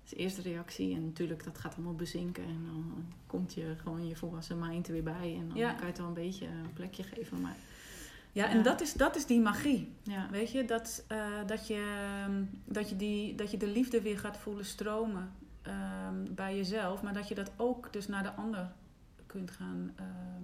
[0.04, 0.96] Dat is de eerste reactie.
[0.96, 2.44] En natuurlijk, dat gaat allemaal bezinken.
[2.44, 5.36] En dan komt je gewoon je volwassen mind er weer bij.
[5.40, 5.72] En dan Ja.
[5.72, 7.42] kan je het wel een beetje een plekje geven.
[7.42, 7.56] Maar
[8.32, 8.64] ja, en Ja.
[8.64, 9.94] dat is, dat is die magie.
[10.04, 14.02] ja, Weet je, dat, eh, dat, je, ehm, dat, je die, dat je de liefde
[14.02, 17.02] weer gaat voelen stromen ehm, bij jezelf.
[17.02, 18.72] Maar dat je dat ook dus naar de ander
[19.26, 20.44] kunt gaan ehm,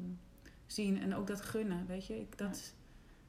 [0.66, 1.02] zien.
[1.02, 2.20] En ook dat gunnen, weet je.
[2.20, 2.74] Ik, dat,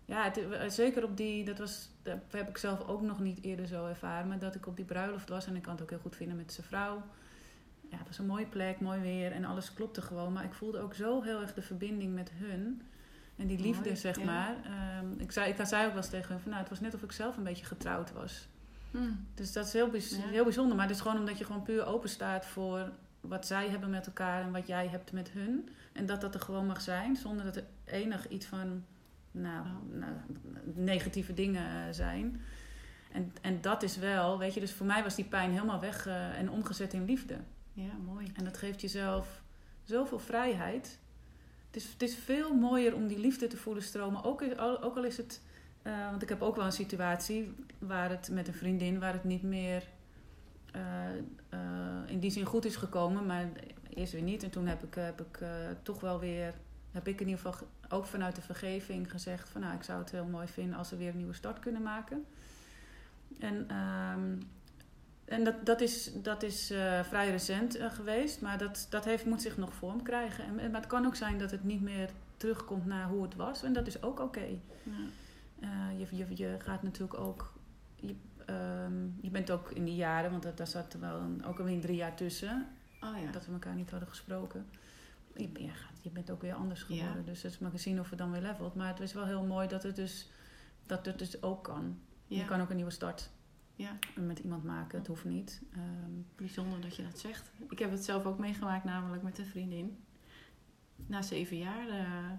[0.09, 3.43] ja, het, eh, zeker op die, dat was, dat heb ik zelf ook nog niet
[3.43, 4.29] eerder zo ervaren.
[4.29, 6.37] Maar dat ik op die bruiloft was en ik kan het ook heel goed vinden
[6.37, 7.03] met zijn vrouw.
[7.91, 10.33] Ja, het was een mooie plek, mooi weer en alles klopte gewoon.
[10.33, 12.83] Maar ik voelde ook zo heel erg de verbinding met hun.
[13.37, 14.25] En die liefde, Mooi, zeg ja.
[14.25, 14.55] maar.
[14.65, 16.95] Ehm, ik, zei, ik zei ook wel eens tegen hun van, nou, het was net
[16.95, 18.49] of ik zelf een beetje getrouwd was.
[18.91, 18.99] Hm.
[19.35, 20.27] Dus dat is heel, bijz- Ja.
[20.29, 20.77] heel bijzonder.
[20.77, 22.91] Maar het is gewoon omdat je gewoon puur open staat voor
[23.21, 25.69] wat zij hebben met elkaar en wat jij hebt met hun.
[25.93, 28.85] En dat dat er gewoon mag zijn, zonder dat er enig iets van
[29.41, 30.13] nou, nou,
[30.75, 32.41] negatieve dingen zijn.
[33.13, 36.07] En, en dat is wel, weet je, dus voor mij was die pijn helemaal weg
[36.07, 37.37] eh, en omgezet in liefde.
[37.73, 38.31] ja, mooi.
[38.35, 39.43] En dat geeft jezelf
[39.83, 40.99] zoveel vrijheid.
[41.67, 44.25] Het is, het is veel mooier om die liefde te voelen stromen.
[44.25, 44.43] Ook,
[44.81, 45.43] ook al is het.
[45.83, 49.25] eh, want ik heb ook wel een situatie waar het met een vriendin, waar het
[49.25, 49.83] niet meer
[50.73, 50.81] eh,
[52.07, 53.49] in die zin goed is gekomen, maar
[53.95, 54.43] eerst weer niet.
[54.43, 55.39] En toen heb ik, heb ik
[55.83, 56.55] toch wel weer,
[56.91, 59.99] heb ik in ieder geval ge- ook vanuit de vergeving gezegd: van nou, ik zou
[59.99, 62.25] het heel mooi vinden als we weer een nieuwe start kunnen maken.
[63.39, 64.37] En ehm,
[65.29, 69.25] en dat, dat is, dat is eh, vrij recent eh, geweest, maar dat, dat heeft,
[69.25, 70.45] moet zich nog vorm krijgen.
[70.45, 73.63] En, maar het kan ook zijn dat het niet meer terugkomt naar hoe het was.
[73.63, 74.47] En dat is ook oké.
[74.83, 74.93] Ja.
[75.61, 77.53] Eh, je, je, je gaat natuurlijk ook.
[77.97, 78.15] Je,
[78.47, 81.59] ehm, je bent ook in die jaren, want dat, daar zat er wel een, ook
[81.59, 82.67] alweer drie jaar tussen,
[83.01, 83.31] Oh ja.
[83.31, 84.67] dat we elkaar niet hadden gesproken.
[85.39, 85.71] Je,
[86.03, 86.97] je, bent ook weer anders Ja.
[86.97, 87.25] geworden.
[87.25, 88.75] Dus het is maar gezien of het dan weer levelt.
[88.75, 90.31] Maar het is wel heel mooi dat het dus,
[90.87, 91.99] dat het dus ook kan.
[92.27, 93.31] Je kan ook een nieuwe start
[93.75, 94.99] ja, met iemand maken.
[94.99, 95.63] Het hoeft niet.
[95.73, 97.51] Ehm, bijzonder dat je dat zegt.
[97.69, 99.99] Ik heb het zelf ook meegemaakt, namelijk met een vriendin.
[101.07, 102.31] Na zeven jaar, eh,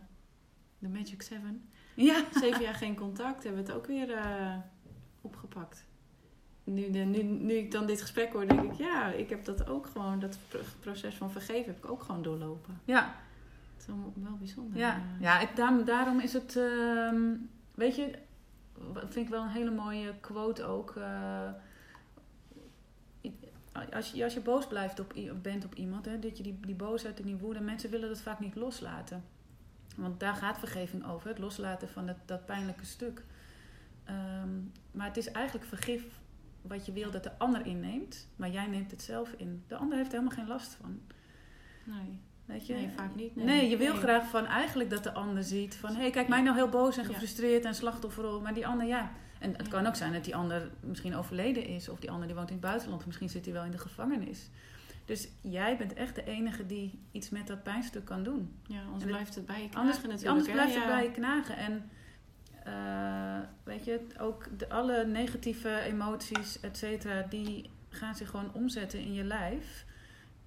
[0.80, 1.70] de Magic Seven.
[1.96, 2.26] ja.
[2.34, 4.58] Zeven jaar geen contact, hebben we het ook weer eh,
[5.22, 5.86] opgepakt.
[6.74, 9.68] Nu, de, nu, nu ik dan dit gesprek hoor, denk ik, ja, ik heb dat
[9.70, 12.80] ook gewoon, dat pro- proces van vergeven heb ik ook gewoon doorlopen.
[12.86, 13.16] Ja,
[13.74, 14.78] Het is wel, wel bijzonder.
[14.80, 15.02] ja.
[15.20, 17.22] ja daarom, daarom is het, ehm,
[17.76, 18.12] weet je,
[18.94, 20.96] vind ik wel een hele mooie quote ook.
[20.96, 21.50] eh,
[23.94, 26.76] als, je, als je boos blijft op, bent op iemand, hè, dat je die, die
[26.76, 29.24] boosheid en die woede, mensen willen dat vaak niet loslaten.
[29.96, 33.24] Want daar gaat vergeving over, het loslaten van dat, dat pijnlijke stuk.
[34.04, 34.50] Ehm,
[34.92, 36.04] maar het is eigenlijk vergif
[36.62, 39.64] wat je wil dat de ander inneemt, maar jij neemt het zelf in.
[39.68, 41.00] De ander heeft er helemaal geen last van.
[41.84, 42.74] Nee, Weet je?
[42.74, 43.36] nee, vaak niet.
[43.36, 44.02] Nee, je wil Nee.
[44.02, 45.94] graag van eigenlijk dat de ander ziet van...
[45.96, 47.10] hé, hey, kijk, mij nou heel boos en Ja.
[47.10, 48.42] gefrustreerd en slachtofferrol.
[48.42, 49.12] Maar die ander, ja.
[49.40, 49.72] En het Ja.
[49.72, 51.90] kan ook zijn dat die ander misschien overleden is...
[51.90, 53.00] of die ander die woont in het buitenland.
[53.00, 54.50] Of misschien zit hij wel in de gevangenis.
[55.06, 58.56] Dus jij bent echt de enige die iets met dat pijnstuk kan doen.
[58.68, 60.28] Ja, anders blijft het bij je knagen Anders, natuurlijk.
[60.30, 60.54] anders hè?
[60.54, 60.80] blijft Ja.
[60.80, 61.58] het bij je knagen.
[61.58, 61.90] En
[62.66, 67.22] eh, weet je, ook de, alle negatieve emoties, et cetera...
[67.30, 69.86] die gaan zich gewoon omzetten in je lijf...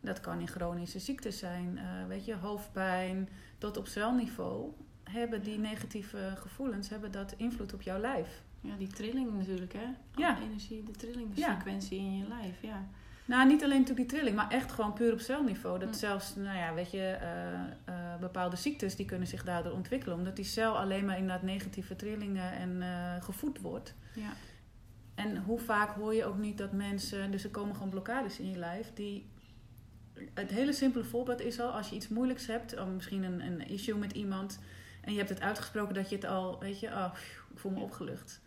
[0.04, 4.72] Dat kan in chronische ziektes zijn, eh, weet je, hoofdpijn, tot op celniveau.
[5.10, 8.42] Hebben die negatieve gevoelens, hebben dat invloed op jouw lijf?
[8.60, 9.86] Ja, die trilling natuurlijk, hè?
[10.16, 10.34] Ja.
[10.34, 10.98] Alle energie, de Ja.
[10.98, 12.88] trillingsfrequentie in je lijf, ja.
[13.24, 15.78] Nou, niet alleen natuurlijk die trilling, maar echt gewoon puur op celniveau.
[15.78, 17.52] Dat zelfs, nou ja, weet je, eh,
[17.84, 20.16] ehm, bepaalde ziektes die kunnen zich daardoor ontwikkelen.
[20.16, 23.94] Omdat die cel alleen maar inderdaad negatieve trillingen en eh, gevoed wordt.
[24.14, 24.32] Ja.
[25.14, 28.50] En hoe vaak hoor je ook niet dat mensen, dus er komen gewoon blokkades in
[28.50, 29.30] je lijf, die.
[30.34, 33.68] Het hele simpele voorbeeld is al, als je iets moeilijks hebt, of misschien een, een
[33.68, 34.58] issue met iemand,
[35.00, 37.10] en je hebt het uitgesproken dat je het al, weet je, oh,
[37.52, 37.84] ik voel me Ja.
[37.84, 38.40] opgelucht.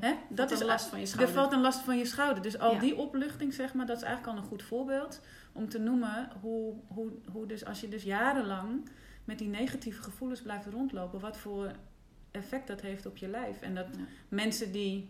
[0.00, 0.14] Hè?
[0.28, 1.34] Dat een is last van je Er schouder.
[1.34, 2.42] valt een last van je schouder.
[2.42, 5.20] Dus al die opluchting, zeg maar, dat is eigenlijk al een goed voorbeeld
[5.52, 8.88] om te noemen hoe, hoe, hoe dus als je dus jarenlang
[9.24, 11.70] met die negatieve gevoelens blijft rondlopen, wat voor
[12.30, 13.60] effect dat heeft op je lijf.
[13.60, 14.02] En dat Ja.
[14.28, 15.08] mensen die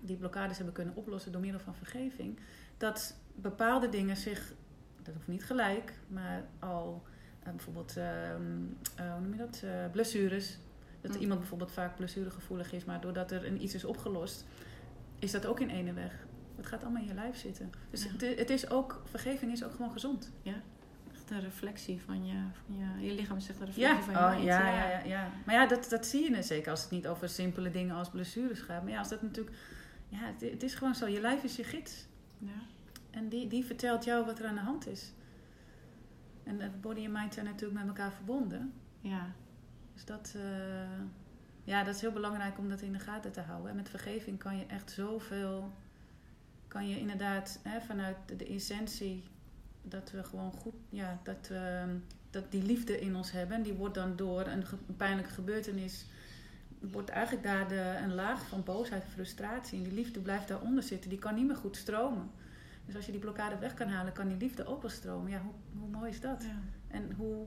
[0.00, 2.38] die blokkades hebben kunnen oplossen door middel van vergeving,
[2.76, 4.52] dat bepaalde dingen zich,
[5.02, 7.02] dat hoeft niet gelijk, maar al
[7.42, 8.42] eh, bijvoorbeeld, ehm,
[8.96, 10.58] eh, hoe noem je dat, Eh, blessures.
[11.06, 11.22] Dat Mm.
[11.22, 14.44] iemand bijvoorbeeld vaak blessuregevoelig is, maar doordat er een iets is opgelost,
[15.18, 16.26] is dat ook in ene weg.
[16.56, 17.70] Het gaat allemaal in je lijf zitten.
[17.90, 18.10] Dus Ja.
[18.10, 20.32] het, het is ook, vergeving is ook gewoon gezond.
[21.12, 22.34] Echt een reflectie van je,
[22.66, 24.44] van je, je lichaam zegt een reflectie Ja, van je oh, mind.
[24.44, 25.30] ja, ja, ja, ja.
[25.46, 28.10] Maar ja, dat, dat zie je net zeker als het niet over simpele dingen als
[28.10, 28.82] blessures gaat.
[28.82, 29.56] Maar ja, als dat natuurlijk,
[30.08, 31.06] ja, het, het is gewoon zo.
[31.06, 32.06] Je lijf is je gids.
[32.38, 32.60] Ja.
[33.10, 35.12] En die, die vertelt jou wat er aan de hand is.
[36.44, 38.72] En body en mind zijn natuurlijk met elkaar verbonden.
[39.00, 39.32] Ja.
[39.96, 41.00] Dus dat, eh,
[41.64, 43.70] ja, dat is heel belangrijk om dat in de gaten te houden.
[43.70, 45.70] En met vergeving kan je echt zoveel,
[46.68, 49.24] kan je inderdaad hè, vanuit de, essentie
[49.82, 51.84] dat we gewoon goed, ja, dat, we,
[52.30, 53.56] dat die liefde in ons hebben.
[53.56, 56.06] En die wordt dan door een, ge- pijnlijke gebeurtenis,
[56.78, 59.78] wordt eigenlijk daar de, een laag van boosheid en frustratie.
[59.78, 62.30] En die liefde blijft daaronder zitten, die kan niet meer goed stromen.
[62.86, 65.30] Dus als je die blokkade weg kan halen, kan die liefde ook wel stromen.
[65.30, 66.42] Ja, hoe, hoe mooi is dat?
[66.42, 66.58] Ja.
[66.88, 67.46] En hoe.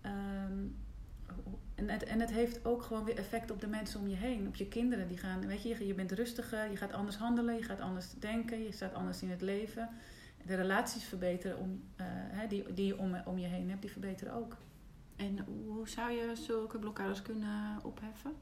[0.00, 0.70] ehm, hoe-
[1.74, 4.46] en, het, en het heeft ook gewoon weer effect op de mensen om je heen,
[4.46, 5.08] op je kinderen.
[5.08, 8.62] Die gaan, weet je, je- bent rustiger, je gaat anders handelen, je gaat anders denken,
[8.62, 9.88] je staat anders in het leven.
[10.46, 11.82] De relaties verbeteren om,
[12.32, 14.56] hè, die, die je om, om je heen hebt, die verbeteren ook.
[15.16, 18.32] En hoe zou je zulke blokkades kunnen opheffen?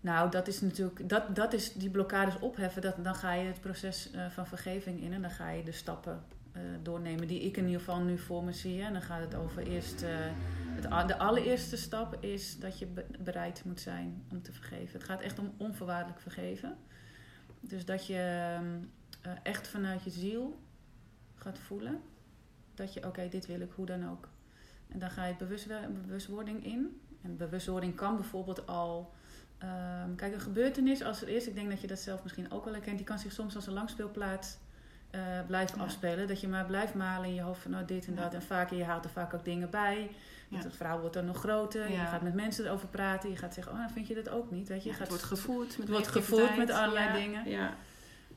[0.00, 2.82] Nou, dat is natuurlijk, dat, dat is die blokkades opheffen.
[2.82, 5.72] Dat, dan ga je het proces eh, van vergeving in en dan ga je de
[5.72, 8.82] stappen eh, doornemen die ik in ieder geval nu voor me zie.
[8.82, 10.04] En dan gaat het over eerst,
[10.80, 14.92] de allereerste stap is dat je be- bereid moet zijn om te vergeven.
[14.92, 16.76] Het gaat echt om onvoorwaardelijk vergeven.
[17.60, 18.78] Dus dat je ehm,
[19.22, 20.60] eh, echt vanuit je ziel
[21.34, 22.00] gaat voelen
[22.74, 24.28] dat je, oké, dit wil ik, hoe dan ook.
[24.88, 25.34] En dan ga je
[26.02, 27.00] bewustwording in.
[27.22, 29.16] En bewustwording kan bijvoorbeeld al
[29.58, 32.64] Ehm, kijk, een gebeurtenis als er is, ik denk dat je dat zelf misschien ook
[32.64, 34.58] wel herkent, die kan zich soms als een langspeelplaats
[35.10, 35.84] eh, blijven Ja.
[35.84, 36.28] afspelen.
[36.28, 38.34] Dat je maar blijft malen in je hoofd van nou dit en dat.
[38.34, 40.10] En vaak, je haalt er vaak ook dingen bij.
[40.48, 40.58] Ja.
[40.58, 41.90] Het verhaal wordt dan nog groter.
[41.90, 43.30] Je gaat met mensen erover praten.
[43.30, 44.68] Je gaat zeggen, oh, nou vind je dat ook niet?
[44.68, 47.48] Weet je, gaat het wordt gevoed met het wordt gevoed met allerlei dingen.
[47.50, 47.74] Ja.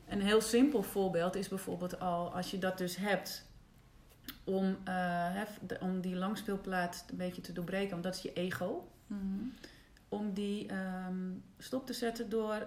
[0.08, 3.46] Een heel simpel voorbeeld is bijvoorbeeld al, als je dat dus hebt,
[4.44, 4.94] om, eh,
[5.34, 9.20] hè, de- om die langspeelplaats een beetje te doorbreken, want dat is je ego Mhm.
[10.08, 12.66] om die ehm, stop te zetten door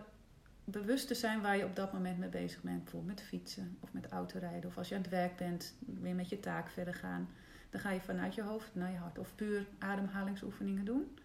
[0.66, 2.84] bewust te zijn waar je op dat moment mee bezig bent.
[2.84, 4.70] Bijvoorbeeld met fietsen of met autorijden.
[4.70, 7.30] Of als je aan het werk bent, weer met je taak verder gaan.
[7.70, 9.18] Dan ga je vanuit je hoofd naar je hart.
[9.18, 11.18] Of puur ademhalingsoefeningen doen.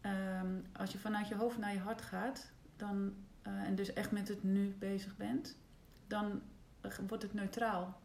[0.00, 4.10] Ehm, als je vanuit je hoofd naar je hart gaat, dan, eh, en dus echt
[4.10, 5.56] met het nu bezig bent,
[6.06, 6.42] dan
[7.06, 8.00] wordt het neutraal.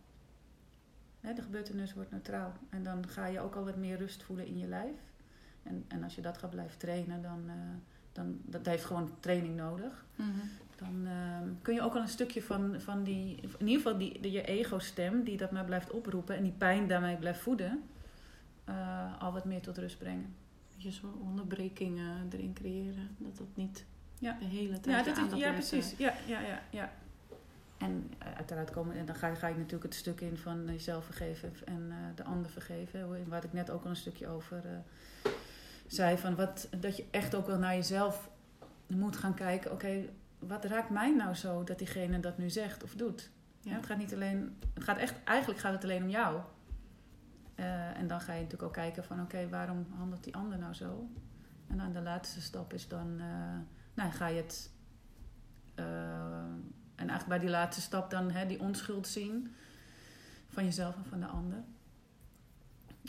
[1.19, 2.53] De gebeurtenis wordt neutraal.
[2.69, 4.99] En dan ga je ook al wat meer rust voelen in je lijf.
[5.63, 7.55] En, en als je dat gaat blijven trainen, dan, eh,
[8.15, 10.05] dan dat heeft gewoon training nodig.
[10.15, 10.29] Mhm.
[10.75, 14.21] Dan ehm, kun je ook al een stukje van, van die, in ieder geval die,
[14.21, 17.83] die, je ego-stem, die dat maar blijft oproepen en die pijn daarmee blijft voeden,
[18.63, 20.35] eh, al wat meer tot rust brengen.
[20.77, 23.09] Je zo'n onderbrekingen erin creëren.
[23.17, 23.85] Dat dat niet
[24.19, 24.37] Ja.
[24.39, 25.93] de hele tijd Ja, dat is, ja precies.
[25.93, 25.99] eh.
[25.99, 26.91] Ja, ja, ja, ja.
[27.77, 31.05] En eh, uiteraard komen, en dan ga, ga je natuurlijk het stuk in van jezelf
[31.05, 33.27] vergeven en de ander vergeven.
[33.27, 34.63] Waar ik net ook al een stukje over
[35.87, 36.17] zei.
[36.17, 38.29] Van wat, dat je echt ook wel naar jezelf
[38.87, 39.71] moet gaan kijken.
[39.71, 40.05] Oké,
[40.39, 43.29] wat raakt mij nou zo dat diegene dat nu zegt of doet?
[43.61, 43.71] Ja.
[43.71, 43.77] Ja.
[43.77, 46.41] het gaat niet alleen, het gaat echt, eigenlijk gaat het alleen om jou.
[47.55, 50.73] Eh, en dan ga je natuurlijk ook kijken van oké, waarom handelt die ander nou
[50.73, 51.09] zo?
[51.67, 53.57] En dan de laatste stap is dan, eh,
[53.93, 54.71] nou ga je het,
[55.75, 55.85] eh,
[56.95, 59.55] en eigenlijk bij die laatste stap dan hè, die onschuld zien
[60.49, 61.63] van jezelf en van de ander.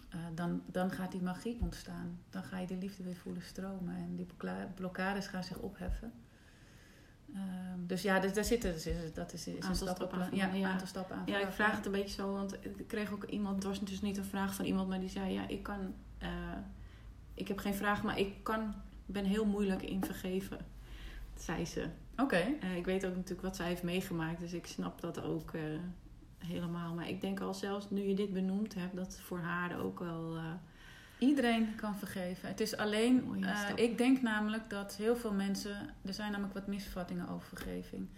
[0.08, 2.18] Eh, dan, dan gaat die magie ontstaan.
[2.30, 6.12] Dan ga je de liefde weer voelen stromen en die blokka- blokkades gaan zich opheffen.
[7.34, 10.20] Ehm, dus ja, dus daar zitten, dus is, dat is, is een Aantal stappenplan.
[10.20, 10.70] stappen Ja, aan, ja.
[10.70, 11.22] aantal stappen aan.
[11.26, 14.00] Ja, ik vraag het een beetje zo, want ik kreeg ook iemand, het was dus
[14.00, 16.28] niet een vraag van iemand, maar die zei, ja, ik kan, eh,
[17.34, 18.74] ik heb geen vraag, maar ik kan,
[19.06, 20.58] ben heel moeilijk in vergeven,
[21.38, 21.86] zei ze.
[22.16, 22.36] Oké.
[22.60, 25.52] Eh, ik weet ook natuurlijk wat zij heeft meegemaakt, dus ik snap dat ook
[26.46, 26.94] helemaal.
[26.94, 30.36] Maar ik denk al zelfs nu je dit benoemd hebt, dat voor haar ook wel,
[30.36, 30.44] eh,
[31.18, 32.48] Iedereen kan vergeven.
[32.48, 36.66] Het is alleen, eh, ik denk namelijk dat heel veel mensen, er zijn namelijk wat
[36.66, 38.08] misvattingen over vergeving.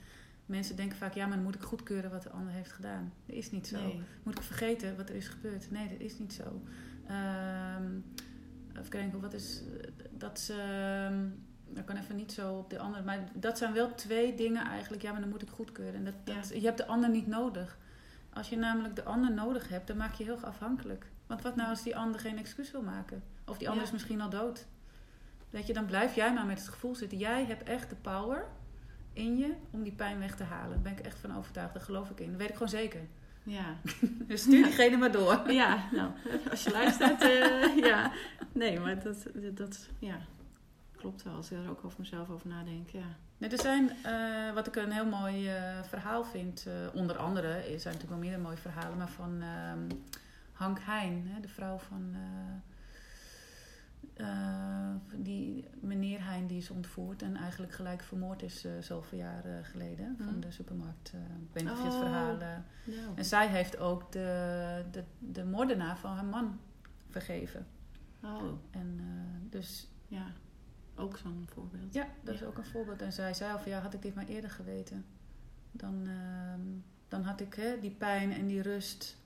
[0.47, 3.13] Mensen denken vaak, ja, maar dan moet ik goedkeuren wat de ander heeft gedaan.
[3.27, 3.81] Dat is niet zo.
[3.81, 4.01] Nee.
[4.23, 5.71] Moet ik vergeten wat er is gebeurd?
[5.71, 6.63] Nee, dat is niet zo.
[7.07, 8.01] Ehm
[8.79, 9.63] even kijken, wat is
[10.11, 10.53] dat ze.
[10.53, 11.27] ehm,
[11.79, 13.05] ik kan even niet zo op de andere.
[13.05, 15.03] Maar dat zijn wel twee dingen eigenlijk.
[15.03, 15.95] Ja, maar dan moet ik goedkeuren.
[15.95, 17.79] En dat, dat, Je hebt de ander niet nodig.
[18.39, 21.07] Als je namelijk de ander nodig hebt, dan maak je heel afhankelijk.
[21.27, 23.23] Want wat nou als die ander geen excuus wil maken?
[23.47, 23.89] Of die ander Ja.
[23.89, 24.67] is misschien al dood.
[25.51, 27.19] Weet je, dan blijf jij maar met het gevoel zitten.
[27.19, 28.45] Jij hebt echt de power
[29.13, 30.71] in je om die pijn weg te halen.
[30.71, 31.75] Daar ben ik echt van overtuigd.
[31.75, 32.31] Daar geloof ik in.
[32.31, 33.01] Dat weet ik gewoon zeker.
[33.43, 33.77] Ja.
[34.29, 35.51] Dus stuur diegene maar door.
[35.63, 36.11] ja, nou,
[36.51, 38.13] als je luistert, eh, ja.
[38.53, 40.19] Nee, maar dat, dat ja,
[40.97, 41.35] klopt wel.
[41.35, 43.17] Als ik er ook over mezelf over nadenk, ja.
[43.39, 47.49] Nee, er zijn, eh, wat ik een heel mooi eh, verhaal vind, eh, onder andere,
[47.49, 49.89] er zijn natuurlijk wel meerdere mooie verhalen, maar van ehm,
[50.53, 52.15] Hank Heijn, hè, de vrouw van
[55.17, 60.27] die meneer Heijn die is ontvoerd en eigenlijk gelijk vermoord is zoveel jaar geleden van
[60.33, 60.41] Mhm.
[60.41, 61.13] de supermarkt.
[61.13, 62.01] ik weet niet of je het Oh.
[62.01, 62.37] verhaal...
[62.37, 62.61] Nou,
[63.15, 66.61] en zij heeft ook de, de, de moordenaar van haar man
[67.09, 67.67] vergeven.
[68.23, 69.01] oh, En
[69.51, 70.27] dus ja.
[70.99, 71.95] Ook zo'n voorbeeld.
[71.95, 73.03] Ja, dat is ook een voorbeeld.
[73.03, 75.05] En zij zei al van ja, had ik dit maar eerder geweten,
[75.73, 76.61] dan, ehm,
[77.09, 79.17] dan had ik hè, die pijn en die rust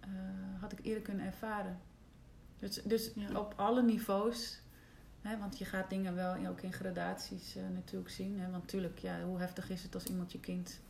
[0.00, 0.10] eh,
[0.60, 1.78] had ik eerder kunnen ervaren.
[2.58, 3.38] Dus, dus Ja.
[3.38, 4.60] op alle niveaus,
[5.22, 8.40] hè, want je gaat dingen wel ook in gradaties eh, natuurlijk zien.
[8.40, 10.80] Hè, want natuurlijk, ja, hoe heftig is het als iemand je kind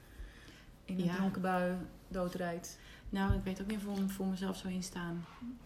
[0.85, 1.15] in een Ja.
[1.15, 1.75] dronken bui
[2.09, 2.79] doodrijdt.
[3.09, 5.25] Nou, ik weet ook niet voor, voor mezelf zo instaan.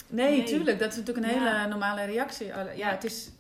[0.09, 0.47] Nee, Nee.
[0.47, 0.79] tuurlijk.
[0.79, 1.53] Dat is natuurlijk een Ja.
[1.57, 2.47] hele normale reactie.
[2.47, 2.91] Ja.
[2.91, 3.31] het is,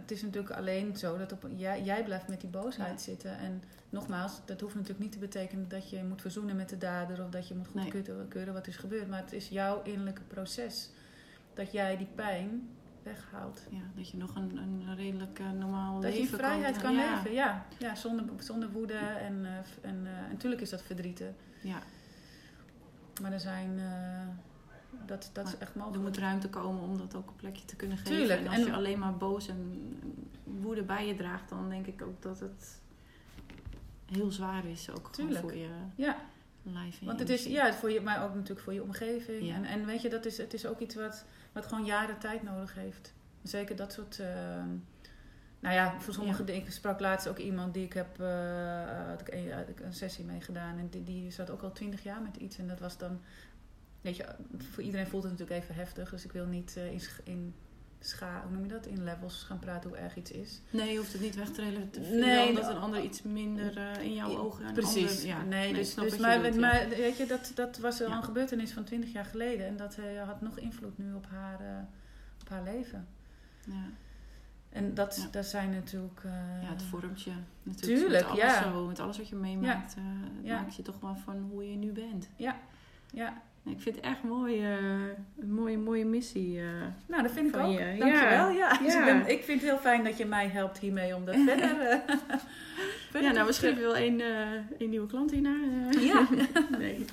[0.00, 2.98] het is natuurlijk alleen zo dat op, jij, jij blijft met die boosheid Ja.
[2.98, 3.38] zitten.
[3.38, 7.24] En nogmaals, dat hoeft natuurlijk niet te betekenen dat je moet verzoenen met de dader
[7.24, 9.08] of dat je moet goedkeuren keuren wat is gebeurd.
[9.08, 10.90] Maar het is jouw innerlijke proces
[11.54, 12.68] dat jij die pijn
[13.02, 13.62] weghaalt.
[13.70, 16.94] Ja, dat je nog een, een redelijk eh, normaal Dat je leven in vrijheid kan,
[16.94, 17.14] ja.
[17.14, 17.66] leven, ja.
[17.78, 19.52] ja zonder, zonder woede en, eh,
[19.90, 21.36] en eh, en natuurlijk is dat verdrieten.
[21.62, 21.78] Ja,
[23.22, 23.80] Maar er zijn,
[25.06, 26.02] dat, dat is echt er mogelijk.
[26.02, 28.16] moet ruimte komen om dat ook een plekje te kunnen geven.
[28.16, 29.82] Tuurlijk, En als en- je alleen maar boos en
[30.44, 32.80] woede bij je draagt, dan denk ik ook dat het
[34.06, 34.90] heel zwaar is.
[34.90, 36.16] Ook voor je Ja,
[36.62, 36.98] lijf.
[37.02, 39.46] Want het is, ja, voor je, maar ook natuurlijk voor je omgeving.
[39.46, 39.54] Ja.
[39.54, 42.42] En, en weet je, dat is, het is ook iets wat, wat gewoon jaren tijd
[42.42, 43.12] nodig heeft.
[43.42, 44.18] Zeker dat soort.
[44.20, 44.68] ehm,
[45.60, 46.46] nou ja, voor sommige Ja.
[46.46, 46.62] dingen.
[46.62, 49.94] Ik sprak laatst ook iemand die ik heb eh, had ik een, had ik een
[49.94, 50.78] sessie mee gedaan.
[50.78, 52.58] En die, die zat ook al twintig jaar met iets.
[52.58, 53.20] En dat was dan.
[54.06, 54.24] Weet je,
[54.72, 56.10] voor iedereen voelt het natuurlijk even heftig.
[56.10, 57.54] Dus ik wil niet eh, in, in
[58.00, 58.86] scha, hoe noem je dat?
[58.86, 60.60] In levels gaan praten hoe erg iets is.
[60.70, 62.18] Nee, je hoeft het niet weg te relativeren.
[62.20, 64.72] Nee, omdat dat- een ander iets minder eh, in jouw Ja, ogen...
[64.72, 65.10] Precies.
[65.10, 65.42] ander- ja.
[65.42, 66.60] nee, dus, snap dus maar, bedoelt, ja.
[66.60, 68.16] maar weet je, dat, dat was al Ja.
[68.16, 69.66] een gebeurtenis van 20 jaar geleden.
[69.66, 71.78] En dat eh, had nog invloed nu op haar, eh,
[72.40, 73.08] op haar leven.
[73.66, 73.84] Ja.
[74.68, 75.28] En dat, Ja.
[75.30, 76.20] dat zijn natuurlijk...
[76.24, 77.32] eh, ja, het vormt je
[77.62, 78.00] natuurlijk.
[78.00, 78.62] Tuurlijk, met alles ja.
[78.72, 80.02] Zo, met alles wat je meemaakt, eh,
[80.42, 80.60] Ja.
[80.60, 82.28] maakt je toch wel van hoe je nu bent.
[82.36, 82.56] Ja,
[83.14, 83.32] En
[83.66, 84.64] Ik vind het echt mooi,
[85.38, 86.58] een mooie, mooie missie.
[86.60, 86.64] eh.
[87.06, 87.78] nou dat vind ik ook.
[87.78, 88.50] je, Dankjewel.
[88.50, 88.78] Ja.
[88.78, 88.98] Dus Ja.
[88.98, 91.80] ik, ben, ik vind het heel fijn dat je mij helpt hiermee om dat verder...
[91.90, 91.98] eh,
[93.10, 95.56] verder Ja, nou te misschien je wel een, eh, een nieuwe klant hierna.
[96.00, 96.26] Ja.
[96.78, 97.04] nee.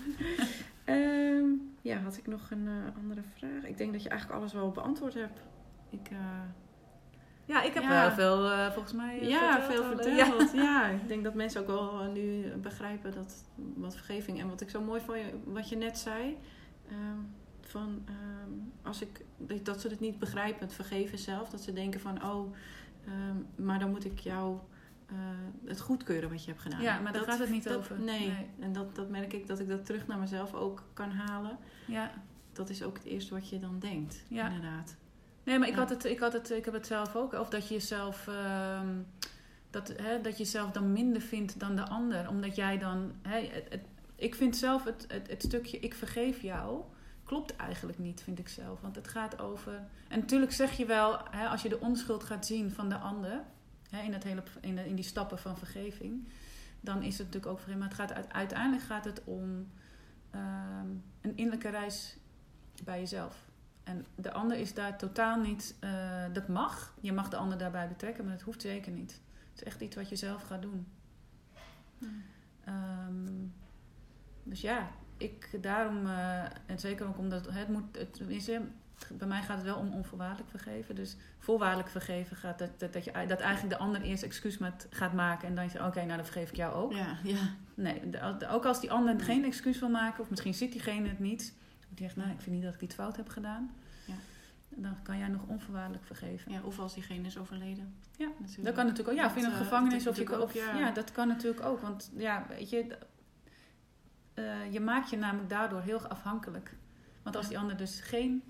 [0.86, 1.46] Ehm,
[1.82, 3.64] ja, had ik nog een andere vraag?
[3.64, 5.42] Ik denk dat je eigenlijk alles wel beantwoord hebt.
[5.90, 6.10] Ik,
[7.46, 7.90] Ja, ik heb Ja.
[7.90, 10.52] wel veel eh, volgens mij eh, ja, verteld veel verteld.
[10.68, 10.88] Ja.
[10.88, 14.70] ik denk dat mensen ook wel eh, nu begrijpen dat wat vergeving en wat ik
[14.70, 16.38] zo mooi vond, je- wat je net zei.
[16.90, 17.18] ehm,
[17.62, 18.52] van ehm,
[18.88, 19.26] als ik
[19.64, 22.54] dat ze het niet begrijpen, het vergeven zelf, dat ze denken van oh,
[23.06, 24.58] ehm, maar dan moet ik jou
[25.66, 26.82] het goedkeuren wat je hebt gedaan.
[26.82, 28.00] Ja, maar daar gaat het niet dat- over.
[28.00, 28.48] Nee, Nee.
[28.60, 31.58] en dat, dat merk ik dat ik dat terug naar mezelf ook kan halen.
[31.88, 32.12] Ja.
[32.54, 34.46] Dat is ook het eerste wat je dan denkt, Ja.
[34.48, 34.96] inderdaad.
[35.44, 35.80] Nee, maar ik, Ja.
[35.80, 37.34] had het, ik, had het, ik heb het zelf ook.
[37.34, 38.88] Of dat je jezelf, ehm,
[39.70, 42.30] dat, hè, dat je jezelf dan minder vindt dan de ander.
[42.30, 43.12] Omdat jij dan.
[43.22, 43.86] Hè, het, het-
[44.16, 46.82] ik vind zelf het, het, het stukje ik vergeef jou.
[47.24, 48.82] Klopt eigenlijk niet, vind ik zelf.
[48.82, 49.74] Want het gaat over.
[50.08, 53.42] En natuurlijk zeg je wel, hè, als je de onschuld gaat zien van de ander.
[53.90, 56.28] Hè, in, het hele, in, de- in die stappen van vergeving.
[56.80, 57.80] Dan is het natuurlijk ook vergeving.
[57.80, 59.68] Maar het gaat, uit- uiteindelijk gaat het om
[60.32, 60.88] ehm,
[61.22, 62.18] een innerlijke reis
[62.84, 63.36] bij jezelf.
[63.84, 65.76] En de ander is daar totaal niet.
[65.80, 65.90] eh,
[66.34, 66.94] dat mag.
[67.02, 69.12] Je mag de ander daarbij betrekken, maar dat hoeft zeker niet.
[69.52, 70.88] Het is echt iets wat je zelf gaat doen.
[72.66, 73.32] Ehm,
[74.44, 76.06] dus ja, ik daarom.
[76.08, 77.98] eh, en zeker ook omdat het moet.
[77.98, 78.50] Het, is,
[79.14, 80.96] bij mij gaat het wel om onvoorwaardelijk vergeven.
[80.96, 84.88] Dus voorwaardelijk vergeven gaat dat, dat, dat, je, dat eigenlijk de ander eerst excuus met
[84.90, 85.48] gaat maken.
[85.48, 86.94] En dan je: Oké, nou dan vergeef ik jou ook.
[86.94, 87.40] Ja, ja.
[87.74, 91.08] Nee, de- de- ook als die ander geen excuus wil maken, of misschien ziet diegene
[91.08, 91.54] het niet.
[91.96, 93.72] Die zegt, nou, ik vind niet dat ik iets fout heb gedaan.
[94.06, 94.14] Ja.
[94.70, 96.52] dan kan jij nog onvoorwaardelijk vergeven.
[96.52, 97.94] Ja, of als diegene is overleden.
[98.18, 98.64] Ja, natuurlijk.
[98.64, 99.24] Dat kan natuurlijk ook.
[99.24, 100.08] Ja, of in een eh, gevangenis.
[100.08, 100.72] Of je of, ja.
[100.74, 100.92] ook, ja.
[100.92, 101.80] dat kan natuurlijk ook.
[101.80, 102.98] Want ja, weet je,
[104.34, 106.76] eh, je maakt je namelijk daardoor heel afhankelijk.
[107.24, 108.44] Want als die ander dus geen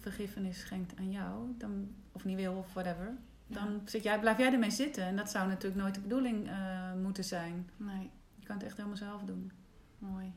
[0.00, 3.14] vergiffenis schenkt aan jou, dan, of niet wil of whatever,
[3.46, 5.04] dan zit jij, blijf jij ermee zitten.
[5.04, 7.70] En dat zou natuurlijk nooit de bedoeling eh, moeten zijn.
[7.76, 9.52] Nee, Je kan het echt helemaal zelf doen.
[9.98, 10.32] mooi.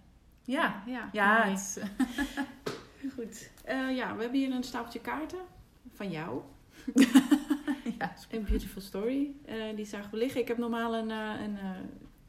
[0.45, 1.55] Ja, ja, ja.
[3.15, 3.49] Goed.
[3.63, 5.39] Eh, ja, we hebben hier een stapeltje kaarten
[5.93, 6.41] van jou.
[7.99, 9.31] ja, Een beautiful story.
[9.45, 10.41] Eh, die zagen we liggen.
[10.41, 11.57] Ik heb normaal een, eh, een,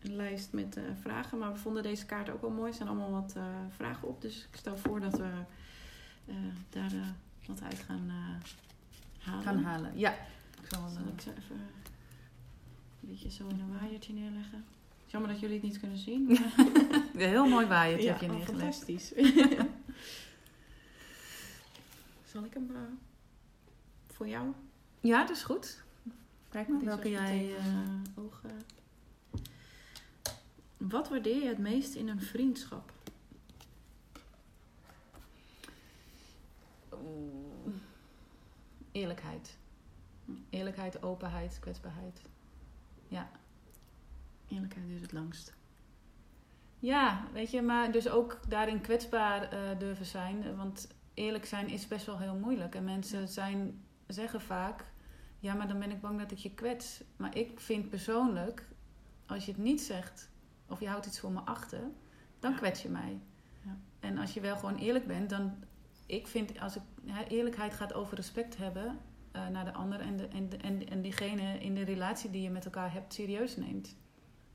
[0.03, 2.71] een lijst met vragen, maar we vonden deze kaarten ook wel mooi.
[2.71, 3.37] Er zijn allemaal wat
[3.77, 5.31] vragen op, dus ik stel voor dat we
[6.69, 6.93] daar
[7.47, 8.11] wat uit gaan
[9.19, 9.43] halen.
[9.43, 9.99] gaan halen.
[9.99, 10.13] Ja.
[10.63, 14.65] Ik zal, Zal ik ze even een beetje zo in een waaiertje neerleggen?
[15.07, 16.27] Jammer dat jullie het niet kunnen zien.
[16.31, 16.53] maar-
[17.15, 18.61] heel mooi waaiertje ja, heb je oh, neergelegd.
[18.61, 19.13] fantastisch.
[22.33, 22.81] Zal ik hem eh,
[24.07, 24.53] voor jou?
[25.01, 25.83] Ja, dat is goed.
[26.49, 27.57] Kijk maar welke jij...
[27.57, 27.65] eh,
[28.25, 28.51] ogen.
[30.77, 32.93] Wat waardeer je het meest in een vriendschap?
[38.93, 39.57] Eerlijkheid.
[40.51, 42.21] Eerlijkheid, openheid, kwetsbaarheid.
[44.49, 45.55] Eerlijkheid duurt het langst.
[46.79, 50.57] Ja, weet je, maar dus ook daarin kwetsbaar eh, durven zijn.
[50.57, 52.75] Want eerlijk zijn is best wel heel moeilijk.
[52.75, 54.85] En mensen zijn, zeggen vaak:
[55.39, 57.03] ja, maar dan ben ik bang dat ik je kwets.
[57.17, 58.69] Maar ik vind persoonlijk,
[59.27, 60.31] als je het niet zegt
[60.69, 61.81] of je houdt iets voor me achter,
[62.39, 62.57] dan Ja.
[62.57, 63.21] kwets je mij.
[63.65, 63.77] Ja.
[64.01, 65.55] En als je wel gewoon eerlijk bent, dan.
[66.07, 66.83] Ik vind, als ik,
[67.29, 68.99] eerlijkheid gaat over respect hebben
[69.33, 72.43] eh, naar de ander en, de, en, de, en, en diegene in de relatie die
[72.43, 73.97] je met elkaar hebt serieus neemt.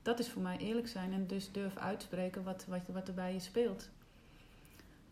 [0.02, 3.32] Dat is voor mij eerlijk zijn en dus durf uitspreken wat, wat, wat er bij
[3.32, 3.90] je speelt.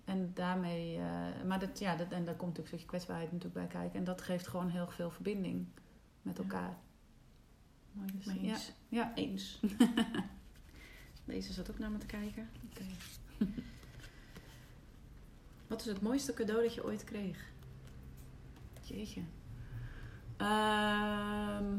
[0.05, 3.61] En daarmee, eh, maar dat, ja, dat, en daar komt natuurlijk een stukje kwetsbaarheid natuurlijk
[3.61, 3.99] bij kijken.
[3.99, 5.66] En dat geeft gewoon heel veel verbinding
[6.22, 6.78] met elkaar.
[7.93, 8.72] Mooi, dus eens.
[8.88, 9.14] Ja.
[9.14, 9.61] Eens.
[11.24, 12.49] Deze zat ook naar me te kijken.
[12.70, 12.84] Oké.
[15.66, 17.53] Wat is het mooiste cadeau dat je ooit kreeg?
[18.82, 19.22] Jeetje.
[20.36, 21.78] Ehm.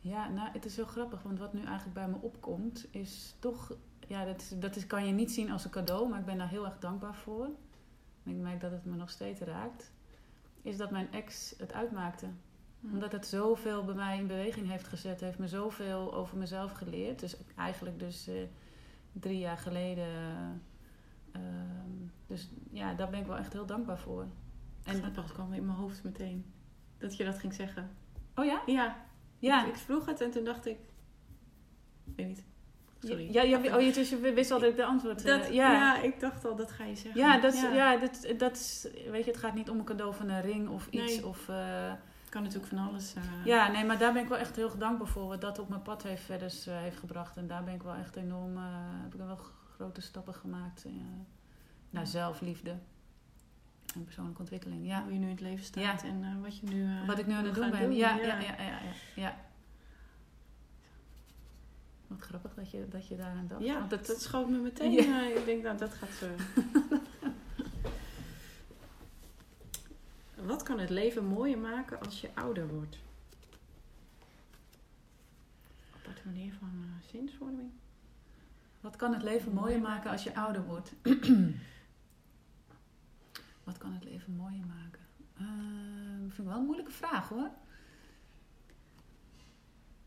[0.00, 3.76] Ja, nou, het is heel grappig, want wat nu eigenlijk bij me opkomt, is toch,
[4.06, 6.38] ja, dat, is, dat is, kan je niet zien als een cadeau, maar ik ben
[6.38, 7.44] daar heel erg dankbaar voor.
[8.22, 9.92] En ik merk dat het me nog steeds raakt.
[10.62, 12.26] Is dat mijn ex het uitmaakte
[12.82, 17.20] omdat het zoveel bij mij in beweging heeft gezet, heeft me zoveel over mezelf geleerd.
[17.20, 18.34] Dus eigenlijk dus eh,
[19.12, 20.06] drie jaar geleden.
[21.32, 21.90] ehm,
[22.26, 24.26] dus ja, daar ben ik wel echt heel dankbaar voor.
[24.84, 26.44] En dat kwam in mijn hoofd meteen.
[26.98, 27.90] Dat je dat ging zeggen.
[28.34, 28.62] oh ja?
[28.66, 28.96] Ja.
[29.40, 29.62] Ja.
[29.66, 30.78] Ik, ik vroeg het en toen dacht ik...
[32.06, 32.44] Ik weet niet.
[33.00, 33.32] Sorry.
[33.32, 35.24] Ja, ja, oh, je, dus je wist altijd de antwoord.
[35.24, 35.72] eh, Dat, ja.
[35.72, 36.00] ja.
[36.00, 37.20] ik dacht al, dat ga je zeggen.
[37.20, 37.96] Ja, dat, ja.
[37.96, 40.86] dat, dat is, weet je, het gaat niet om een cadeau van een ring of
[40.90, 41.16] iets.
[41.16, 41.26] Nee.
[41.26, 41.92] Of, eh,
[42.28, 43.14] kan natuurlijk van alles...
[43.14, 45.28] eh, ja, nee, maar daar ben ik wel echt heel dankbaar voor.
[45.28, 47.36] Wat dat op mijn pad heeft verder heeft gebracht.
[47.36, 48.56] En daar ben ik wel echt enorm,
[49.02, 49.38] heb ik wel
[49.76, 50.84] grote stappen gemaakt.
[51.90, 52.76] naar zelfliefde
[53.94, 54.86] en persoonlijke ontwikkeling.
[54.86, 55.02] Ja.
[55.02, 56.08] Hoe je nu in het leven staat Ja.
[56.08, 57.92] en eh, wat je nu eh, Wat ik nu aan het doen ben.
[57.94, 58.78] Ja, ja, ja, ja, ja,
[59.14, 59.36] ja.
[62.06, 63.62] Wat grappig dat je, dat je daaraan dacht.
[63.62, 64.92] Ja, Want dat, het, schoot me meteen.
[64.92, 65.22] Ja.
[65.30, 66.26] eh, ik denk, nou, dat gaat zo.
[70.44, 72.98] Wat kan het leven mooier maken als je ouder wordt?
[75.94, 76.70] Aparte manier van
[77.10, 77.70] zinsvorming.
[78.80, 80.92] wat kan het leven mooier maken als je ouder wordt?
[83.70, 85.00] wat kan het leven mooier maken?
[85.36, 85.44] Eh,
[86.20, 87.50] vind ik wel een moeilijke vraag hoor.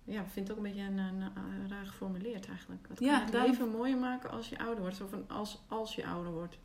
[0.03, 2.87] Ja, ik vind het ook een beetje een, een, een raar geformuleerd eigenlijk.
[2.87, 5.01] Wat kan Ja, het daarom- leven mooier maken als je ouder wordt?
[5.01, 6.57] Of een als, als je ouder wordt.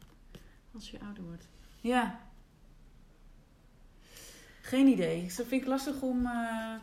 [0.75, 1.49] Als je ouder wordt.
[1.81, 2.21] Ja.
[4.61, 5.23] Geen idee.
[5.23, 6.27] Dat vind ik lastig om.
[6.27, 6.75] eh,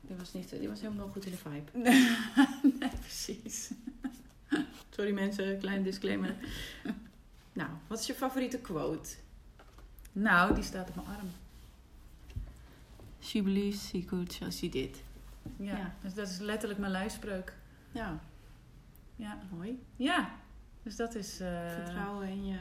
[0.00, 1.78] Die was, niet, die was helemaal goed in de vibe.
[2.78, 3.70] nee, precies.
[4.90, 6.34] Sorry mensen, klein disclaimer.
[7.52, 9.08] nou, wat is je favoriete quote?
[10.22, 11.28] Nou, die staat op mijn arm.
[13.20, 15.02] She believes she could, so she did.
[15.56, 15.76] Ja.
[15.76, 15.92] Ja.
[16.02, 17.52] Dus dat is letterlijk mijn lijfspreuk.
[17.92, 18.18] Ja,
[19.16, 19.38] Ja.
[19.50, 19.82] mooi.
[19.96, 20.30] Ja.
[20.82, 21.40] Dus dat is.
[21.40, 22.58] eh, Vertrouwen in je...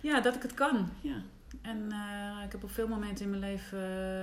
[0.00, 0.88] ja, dat ik het kan.
[1.00, 1.22] Ja,
[1.62, 3.78] En eh, ik heb op veel momenten in mijn leven,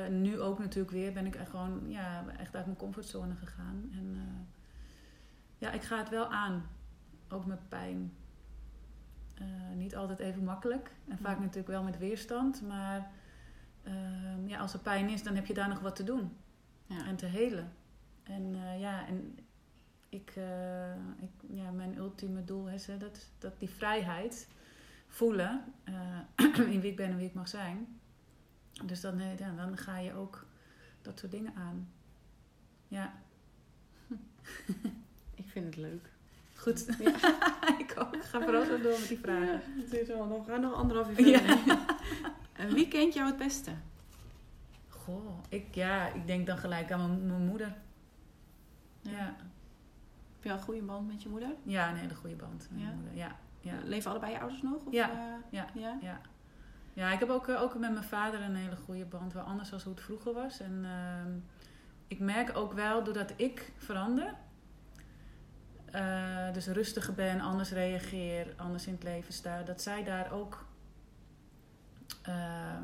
[0.05, 3.89] eh, nu ook natuurlijk weer, ben ik echt gewoon ja, echt uit mijn comfortzone gegaan.
[3.93, 4.17] En
[5.57, 6.63] ja, ik ga het wel aan.
[7.29, 8.11] Ook met pijn.
[9.33, 10.91] Eh, niet altijd even makkelijk.
[11.07, 11.41] En vaak Ja.
[11.41, 12.61] natuurlijk wel met weerstand.
[12.67, 13.11] Maar
[13.83, 16.35] ehm, ja, als er pijn is, dan heb je daar nog wat te doen.
[16.85, 17.05] ja.
[17.05, 17.71] En te helen.
[18.23, 19.37] En eh, ja, en
[20.09, 24.47] ik, eh, ik, ja, mijn ultieme doel is hè, dat, dat die vrijheid
[25.07, 25.63] voelen
[26.73, 27.99] in wie ik ben en wie ik mag zijn.
[28.85, 30.45] Dus dan, ja, dan ga je ook
[31.01, 31.89] dat soort dingen aan.
[32.87, 33.13] Ja,
[35.35, 36.09] Ik vind het leuk.
[36.55, 36.85] goed.
[36.99, 37.13] Ja.
[37.91, 38.23] ik ook.
[38.25, 39.61] Ga vooral zo door met die vragen.
[39.75, 41.57] het is al nog, we gaan nog anderhalf uur verder.
[42.53, 43.71] En wie kent jou het beste?
[44.89, 47.73] Goh, ik, ja, ik denk dan gelijk aan mijn, mijn moeder.
[49.01, 49.11] Ja.
[49.11, 49.35] Ja.
[50.35, 51.49] Heb je al een goede band met je moeder?
[51.63, 52.85] ja, een hele goede band met Ja?
[52.85, 53.17] mijn moeder.
[53.17, 53.73] Ja, ja.
[53.83, 54.85] Leven allebei je ouders nog?
[54.85, 55.09] Of, Ja.
[55.09, 55.17] eh,
[55.49, 55.65] Ja.
[55.73, 55.97] ja?
[56.01, 56.21] Ja.
[56.93, 59.33] ja, ik heb ook, eh, ook met mijn vader een hele goede band.
[59.33, 60.59] Wel anders dan hoe het vroeger was.
[60.59, 61.31] En ehm,
[62.07, 64.33] ik merk ook wel, doordat ik verander...
[65.91, 69.63] eh, dus rustiger ben, anders reageer, anders in het leven sta...
[69.63, 70.65] dat zij daar ook
[72.21, 72.77] eh,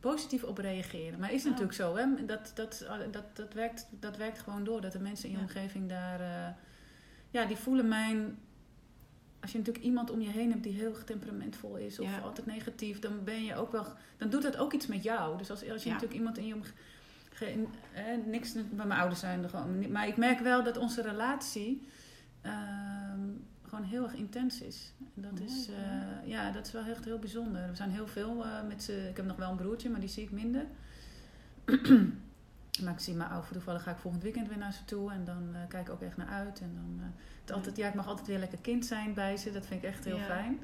[0.00, 1.18] positief op reageren.
[1.18, 1.48] Maar is Ja.
[1.48, 2.24] natuurlijk zo, hè?
[2.26, 4.80] Dat, dat, dat, dat, werkt, dat werkt gewoon door.
[4.80, 5.44] Dat de mensen in je Ja.
[5.44, 6.20] omgeving daar...
[6.20, 6.54] eh,
[7.30, 8.38] ja, die voelen mijn...
[9.40, 11.98] Als je natuurlijk iemand om je heen hebt die heel temperamentvol is...
[11.98, 12.18] of Ja.
[12.18, 13.86] altijd negatief, dan ben je ook wel...
[14.16, 15.38] Dan doet dat ook iets met jou.
[15.38, 17.68] Dus als, als je natuurlijk iemand in je omgeving...
[17.94, 19.92] Eh, niks bij mijn ouders zijn er gewoon...
[19.92, 21.88] Maar ik merk wel dat onze relatie...
[22.48, 23.20] ehm,
[23.62, 24.92] gewoon heel erg intens is.
[25.16, 25.72] En dat Mooi, is, ja.
[26.22, 27.68] eh, ja, dat is wel echt heel bijzonder.
[27.68, 29.06] We zijn heel veel eh, met z'n...
[29.10, 30.64] Ik heb nog wel een broertje, maar die zie ik minder.
[32.82, 35.12] maar ik zie mijn oude toevallig ga ik volgend weekend weer naar ze toe.
[35.12, 36.60] En dan eh, kijk ik ook echt naar uit.
[36.60, 39.50] En dan, het altijd, ja, ik mag altijd weer lekker kind zijn bij ze.
[39.52, 40.24] Dat vind ik echt heel Ja.
[40.24, 40.58] fijn.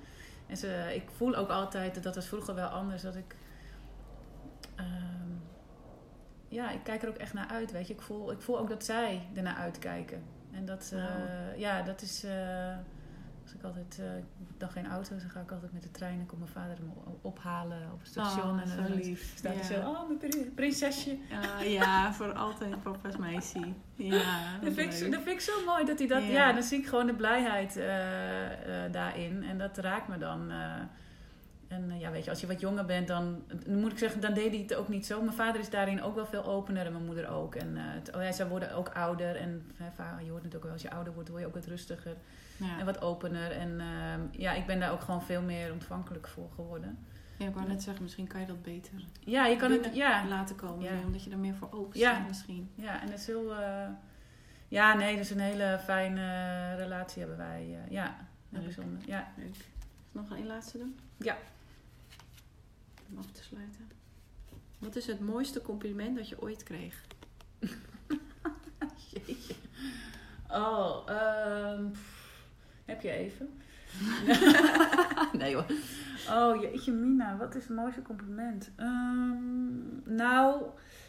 [0.46, 3.36] En ze, ik voel ook altijd, dat was vroeger wel anders, dat ik...
[4.74, 5.28] ehm,
[6.48, 7.94] ja, ik kijk er ook echt naar uit, weet je.
[7.94, 10.22] Ik voel, ik voel ook dat zij ernaar uitkijken.
[10.56, 12.24] En dat, eh, ja, dat is...
[12.24, 12.76] eh,
[13.42, 14.24] als ik altijd, eh, ik
[14.58, 16.90] dan geen auto, dan ga ik altijd met de trein en kom mijn vader me
[17.22, 18.50] ophalen op het station.
[18.54, 19.32] Oh, en dan lief.
[19.36, 21.18] staat hij zo, oh, mijn pri- prinsesje.
[21.60, 23.72] Ah, ja, voor altijd papa's meisje.
[23.94, 26.22] Ja, Dat vind, ik, dat vind ik zo mooi dat hij dat.
[26.22, 26.28] Ja.
[26.28, 27.74] Ja, dan zie ik gewoon de blijheid
[28.90, 29.42] daarin.
[29.42, 30.50] En dat raakt me dan.
[31.74, 34.34] En eh, ja, weet je, als je wat jonger bent, dan, moet ik zeggen, dan
[34.34, 35.22] deed hij het ook niet zo.
[35.22, 37.54] Mijn vader is daarin ook wel veel opener en mijn moeder ook.
[37.54, 39.36] En eh, oh ja, zij worden ook ouder.
[39.36, 41.66] En hè, je hoort het ook wel, als je ouder wordt, word je ook wat
[41.66, 42.16] rustiger
[42.56, 42.78] Ja.
[42.78, 43.50] en wat opener.
[43.50, 46.98] En ehm, ja, ik ben daar ook gewoon veel meer ontvankelijk voor geworden.
[47.38, 49.94] ja, ik wou net zeggen, misschien kan je dat beter Ja, je kan het.
[49.94, 50.82] Ja, laten komen.
[50.84, 50.90] Ja.
[51.04, 52.14] Omdat je er meer voor open Ja.
[52.14, 52.70] staat misschien.
[52.74, 53.54] Ja, en dat is heel.
[53.54, 53.86] eh,
[54.68, 57.78] ja, nee, dat is een hele fijne relatie hebben wij.
[57.88, 58.16] ja,
[58.50, 59.02] heel bijzonder.
[59.06, 59.28] Ja.
[59.36, 59.54] Leuk.
[60.12, 60.98] Nog een laatste doen?
[61.16, 61.36] Ja.
[63.14, 63.90] Om af te sluiten.
[64.78, 67.04] Wat is het mooiste compliment dat je ooit kreeg?
[69.10, 69.54] Jeetje.
[70.50, 71.84] Oh, ehm,
[72.84, 73.48] heb je even?
[75.40, 75.66] nee hoor.
[76.30, 78.70] Oh, jeetje Mina, wat is het mooiste compliment?
[78.76, 80.62] Ehm, nou,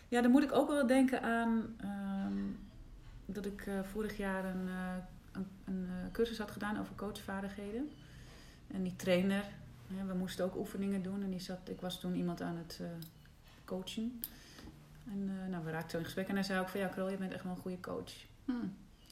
[0.08, 2.38] ja, dan moet ik ook wel denken aan ehm,
[3.26, 4.96] dat ik eh, vorig jaar een, eh,
[5.32, 7.90] een, een eh, cursus had gedaan over coachvaardigheden.
[8.68, 9.46] En die trainer,
[9.88, 12.88] we moesten ook oefeningen doen en die zat, ik was toen iemand aan het eh,
[13.66, 14.20] coachen.
[15.12, 17.10] En eh, nou, we raakten zo in gesprek en hij zei ook van ja, Krol,
[17.10, 18.12] je bent echt wel een goede coach.
[18.46, 18.52] Hm.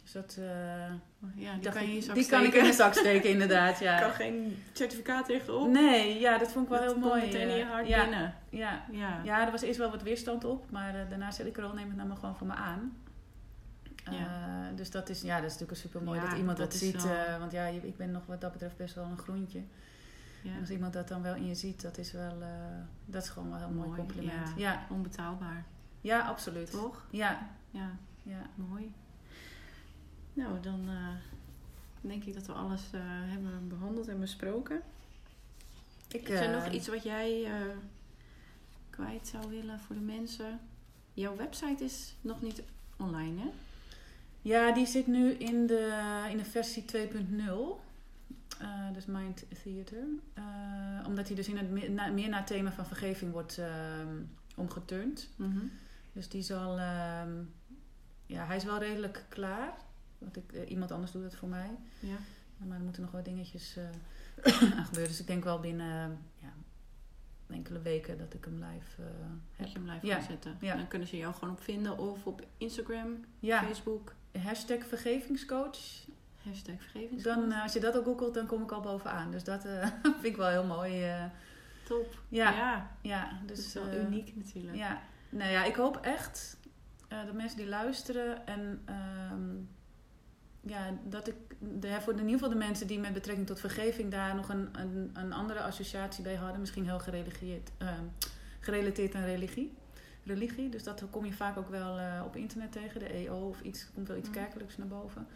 [0.01, 0.45] Dus dat, eh,
[1.35, 3.79] Ja, die dacht kan je in ik, die kan ik in de zak steken, inderdaad.
[3.87, 3.99] Ja.
[3.99, 5.67] kan geen certificaat tegenop.
[5.69, 7.21] Nee, ja, dat vond ik wel Dat heel mooi.
[7.21, 8.33] meteen in je hart ja, binnen.
[8.49, 9.21] ja, Ja.
[9.23, 11.95] ja, er was eerst wel wat weerstand op, maar daarna zei ik Krol, neem het
[11.95, 12.97] nou maar gewoon van me aan.
[14.11, 14.67] Ja.
[14.69, 17.05] Eh, dus dat is, ja, dat is natuurlijk super mooi Ja, dat iemand dat, ziet.
[17.05, 19.61] eh, want ja, ik ben nog wat dat betreft best wel een groentje.
[20.43, 20.51] Ja.
[20.53, 22.47] En als iemand dat dan wel in je ziet, dat is wel, eh,
[23.05, 24.47] dat is gewoon wel een heel mooi, Mooi, compliment.
[24.47, 24.71] ja.
[24.71, 24.85] Ja.
[24.89, 25.65] Onbetaalbaar.
[26.01, 26.71] Ja, absoluut.
[26.71, 27.05] Toch?
[27.09, 27.89] Ja, Ja,
[28.23, 28.41] ja.
[28.55, 28.91] mooi.
[30.33, 31.07] Nou, dan eh,
[32.01, 34.81] denk ik dat we alles eh, hebben behandeld en besproken.
[36.07, 37.51] Ik, Is er nog iets wat jij
[38.89, 40.59] kwijt zou willen voor de mensen?
[41.13, 42.63] Jouw website is nog niet
[42.97, 43.49] online, hè?
[44.41, 47.82] Ja, die zit nu in de, in de versie 2.0.
[48.59, 50.03] Eh, dus Mind Theater.
[50.33, 50.43] Eh,
[51.07, 54.21] omdat hij dus in het meer, na, meer naar het thema van vergeving wordt ehm,
[54.55, 55.29] omgeturnd.
[55.35, 55.65] Mhm.
[56.13, 56.79] Dus die zal...
[56.79, 57.31] ehm,
[58.25, 59.73] ja, hij is wel redelijk klaar.
[60.17, 61.69] Want ik, eh, iemand anders doet het voor mij.
[61.99, 62.15] Ja.
[62.57, 63.77] Maar er moeten nog wat dingetjes
[64.77, 65.11] aan gebeuren.
[65.11, 66.53] Dus ik denk wel binnen ja,
[67.49, 69.09] enkele weken dat ik hem live heb.
[69.57, 70.21] Dat je hem live Ja.
[70.21, 70.57] zetten.
[70.59, 70.75] Ja.
[70.75, 74.13] Dan kunnen ze jou gewoon op vinden of op Instagram, Ja, Facebook.
[74.41, 75.77] hashtag vergevingscoach.
[76.43, 76.75] Hashtag.
[77.23, 79.31] Dan, eh, als je dat ook googelt, dan kom ik al bovenaan.
[79.31, 81.03] Dus dat eh, vind ik wel heel mooi.
[81.03, 81.23] eh.
[81.83, 82.19] Top.
[82.29, 83.29] ja, ja, ja.
[83.45, 84.75] dat dus is wel uniek natuurlijk.
[84.75, 86.57] Ja, nou ja, ik hoop echt
[87.07, 89.55] eh, dat mensen die luisteren en ehm,
[90.71, 94.11] ja, dat ik de, voor in ieder geval de mensen die met betrekking tot vergeving
[94.11, 98.03] daar nog een, een, een andere associatie bij hadden, misschien heel gereligieerd, ehm,
[98.59, 99.73] gerelateerd aan religie.
[100.25, 103.61] Religie, dus dat kom je vaak ook wel eh, op internet tegen, de EO of
[103.61, 104.33] iets, komt wel iets Mm.
[104.33, 105.27] kerkelijks naar boven.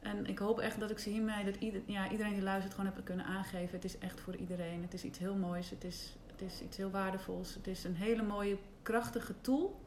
[0.00, 2.92] En ik hoop echt dat ik ze hiermee, dat ieder, ja, iedereen die luistert, gewoon
[2.94, 3.74] heb kunnen aangeven.
[3.74, 4.82] Het is echt voor iedereen.
[4.82, 5.70] Het is iets heel moois.
[5.70, 7.54] Het is, het is iets heel waardevols.
[7.54, 9.80] Het is een hele mooie, krachtige tool.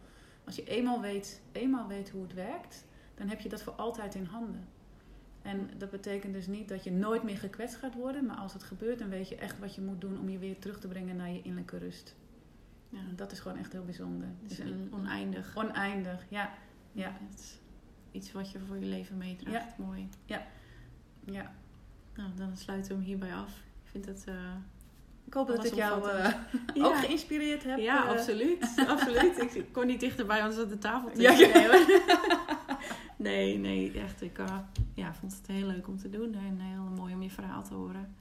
[0.46, 2.86] Als je eenmaal weet, eenmaal weet hoe het werkt,
[3.16, 4.68] dan heb je dat voor altijd in handen.
[5.42, 8.26] En dat betekent dus niet dat je nooit meer gekwetst gaat worden.
[8.26, 10.60] Maar als het gebeurt, dan weet je echt wat je moet doen om je weer
[10.60, 12.16] terug te brengen naar je innerlijke rust.
[12.90, 14.28] Ja, dat is gewoon echt heel bijzonder.
[14.42, 15.58] Het is een oneindig.
[15.58, 16.54] Oneindig, ja.
[16.92, 17.18] ja.
[17.34, 17.60] Is
[18.12, 19.78] iets wat je voor je leven meedraagt.
[19.78, 20.10] Mooi.
[20.26, 20.48] Ja.
[21.26, 21.52] ja.
[22.16, 23.50] Nou, dan sluiten we hem hierbij af.
[23.84, 24.26] Ik vind het...
[24.30, 24.36] Uh,
[25.26, 26.14] ik hoop dat ik jou uh,
[26.74, 26.86] ja.
[26.86, 27.78] ook geïnspireerd heb.
[27.78, 28.74] Ja, uh, absoluut.
[28.88, 29.56] absoluut.
[29.56, 31.86] Ik, kon niet dichterbij, anders zat de tafel te ja, ja.
[33.16, 34.22] nee, nee, echt.
[34.22, 34.40] Ik
[34.94, 36.34] ja, vond het heel leuk om te doen.
[36.34, 38.16] En heel mooi om je verhaal te horen.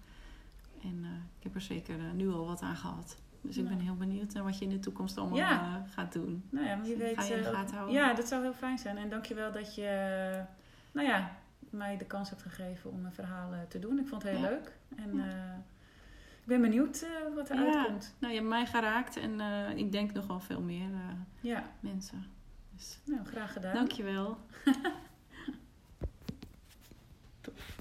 [0.83, 1.05] En
[1.39, 3.17] ik heb er zeker nu al wat aan gehad.
[3.41, 6.45] Dus ik ben heel benieuwd naar wat je in de toekomst allemaal eh, gaat doen.
[6.51, 7.31] Nou ja, wie weet.
[7.31, 7.95] Eh, houden.
[7.95, 8.99] Ja, dat zou heel fijn zijn.
[8.99, 10.45] En dankjewel dat je eh,
[10.93, 11.37] nou ja,
[11.71, 13.99] mij de kans hebt gegeven om mijn verhalen te doen.
[13.99, 14.77] Ik vond het heel leuk.
[14.97, 15.19] En
[16.41, 18.15] ik ben benieuwd wat eruit komt.
[18.19, 19.41] Nou, je hebt mij geraakt en
[19.77, 20.89] ik denk nogal veel meer
[21.81, 22.25] mensen.
[22.77, 23.75] Dus, nou, graag gedaan.
[23.75, 24.39] Dankjewel.
[27.41, 27.79] Tof.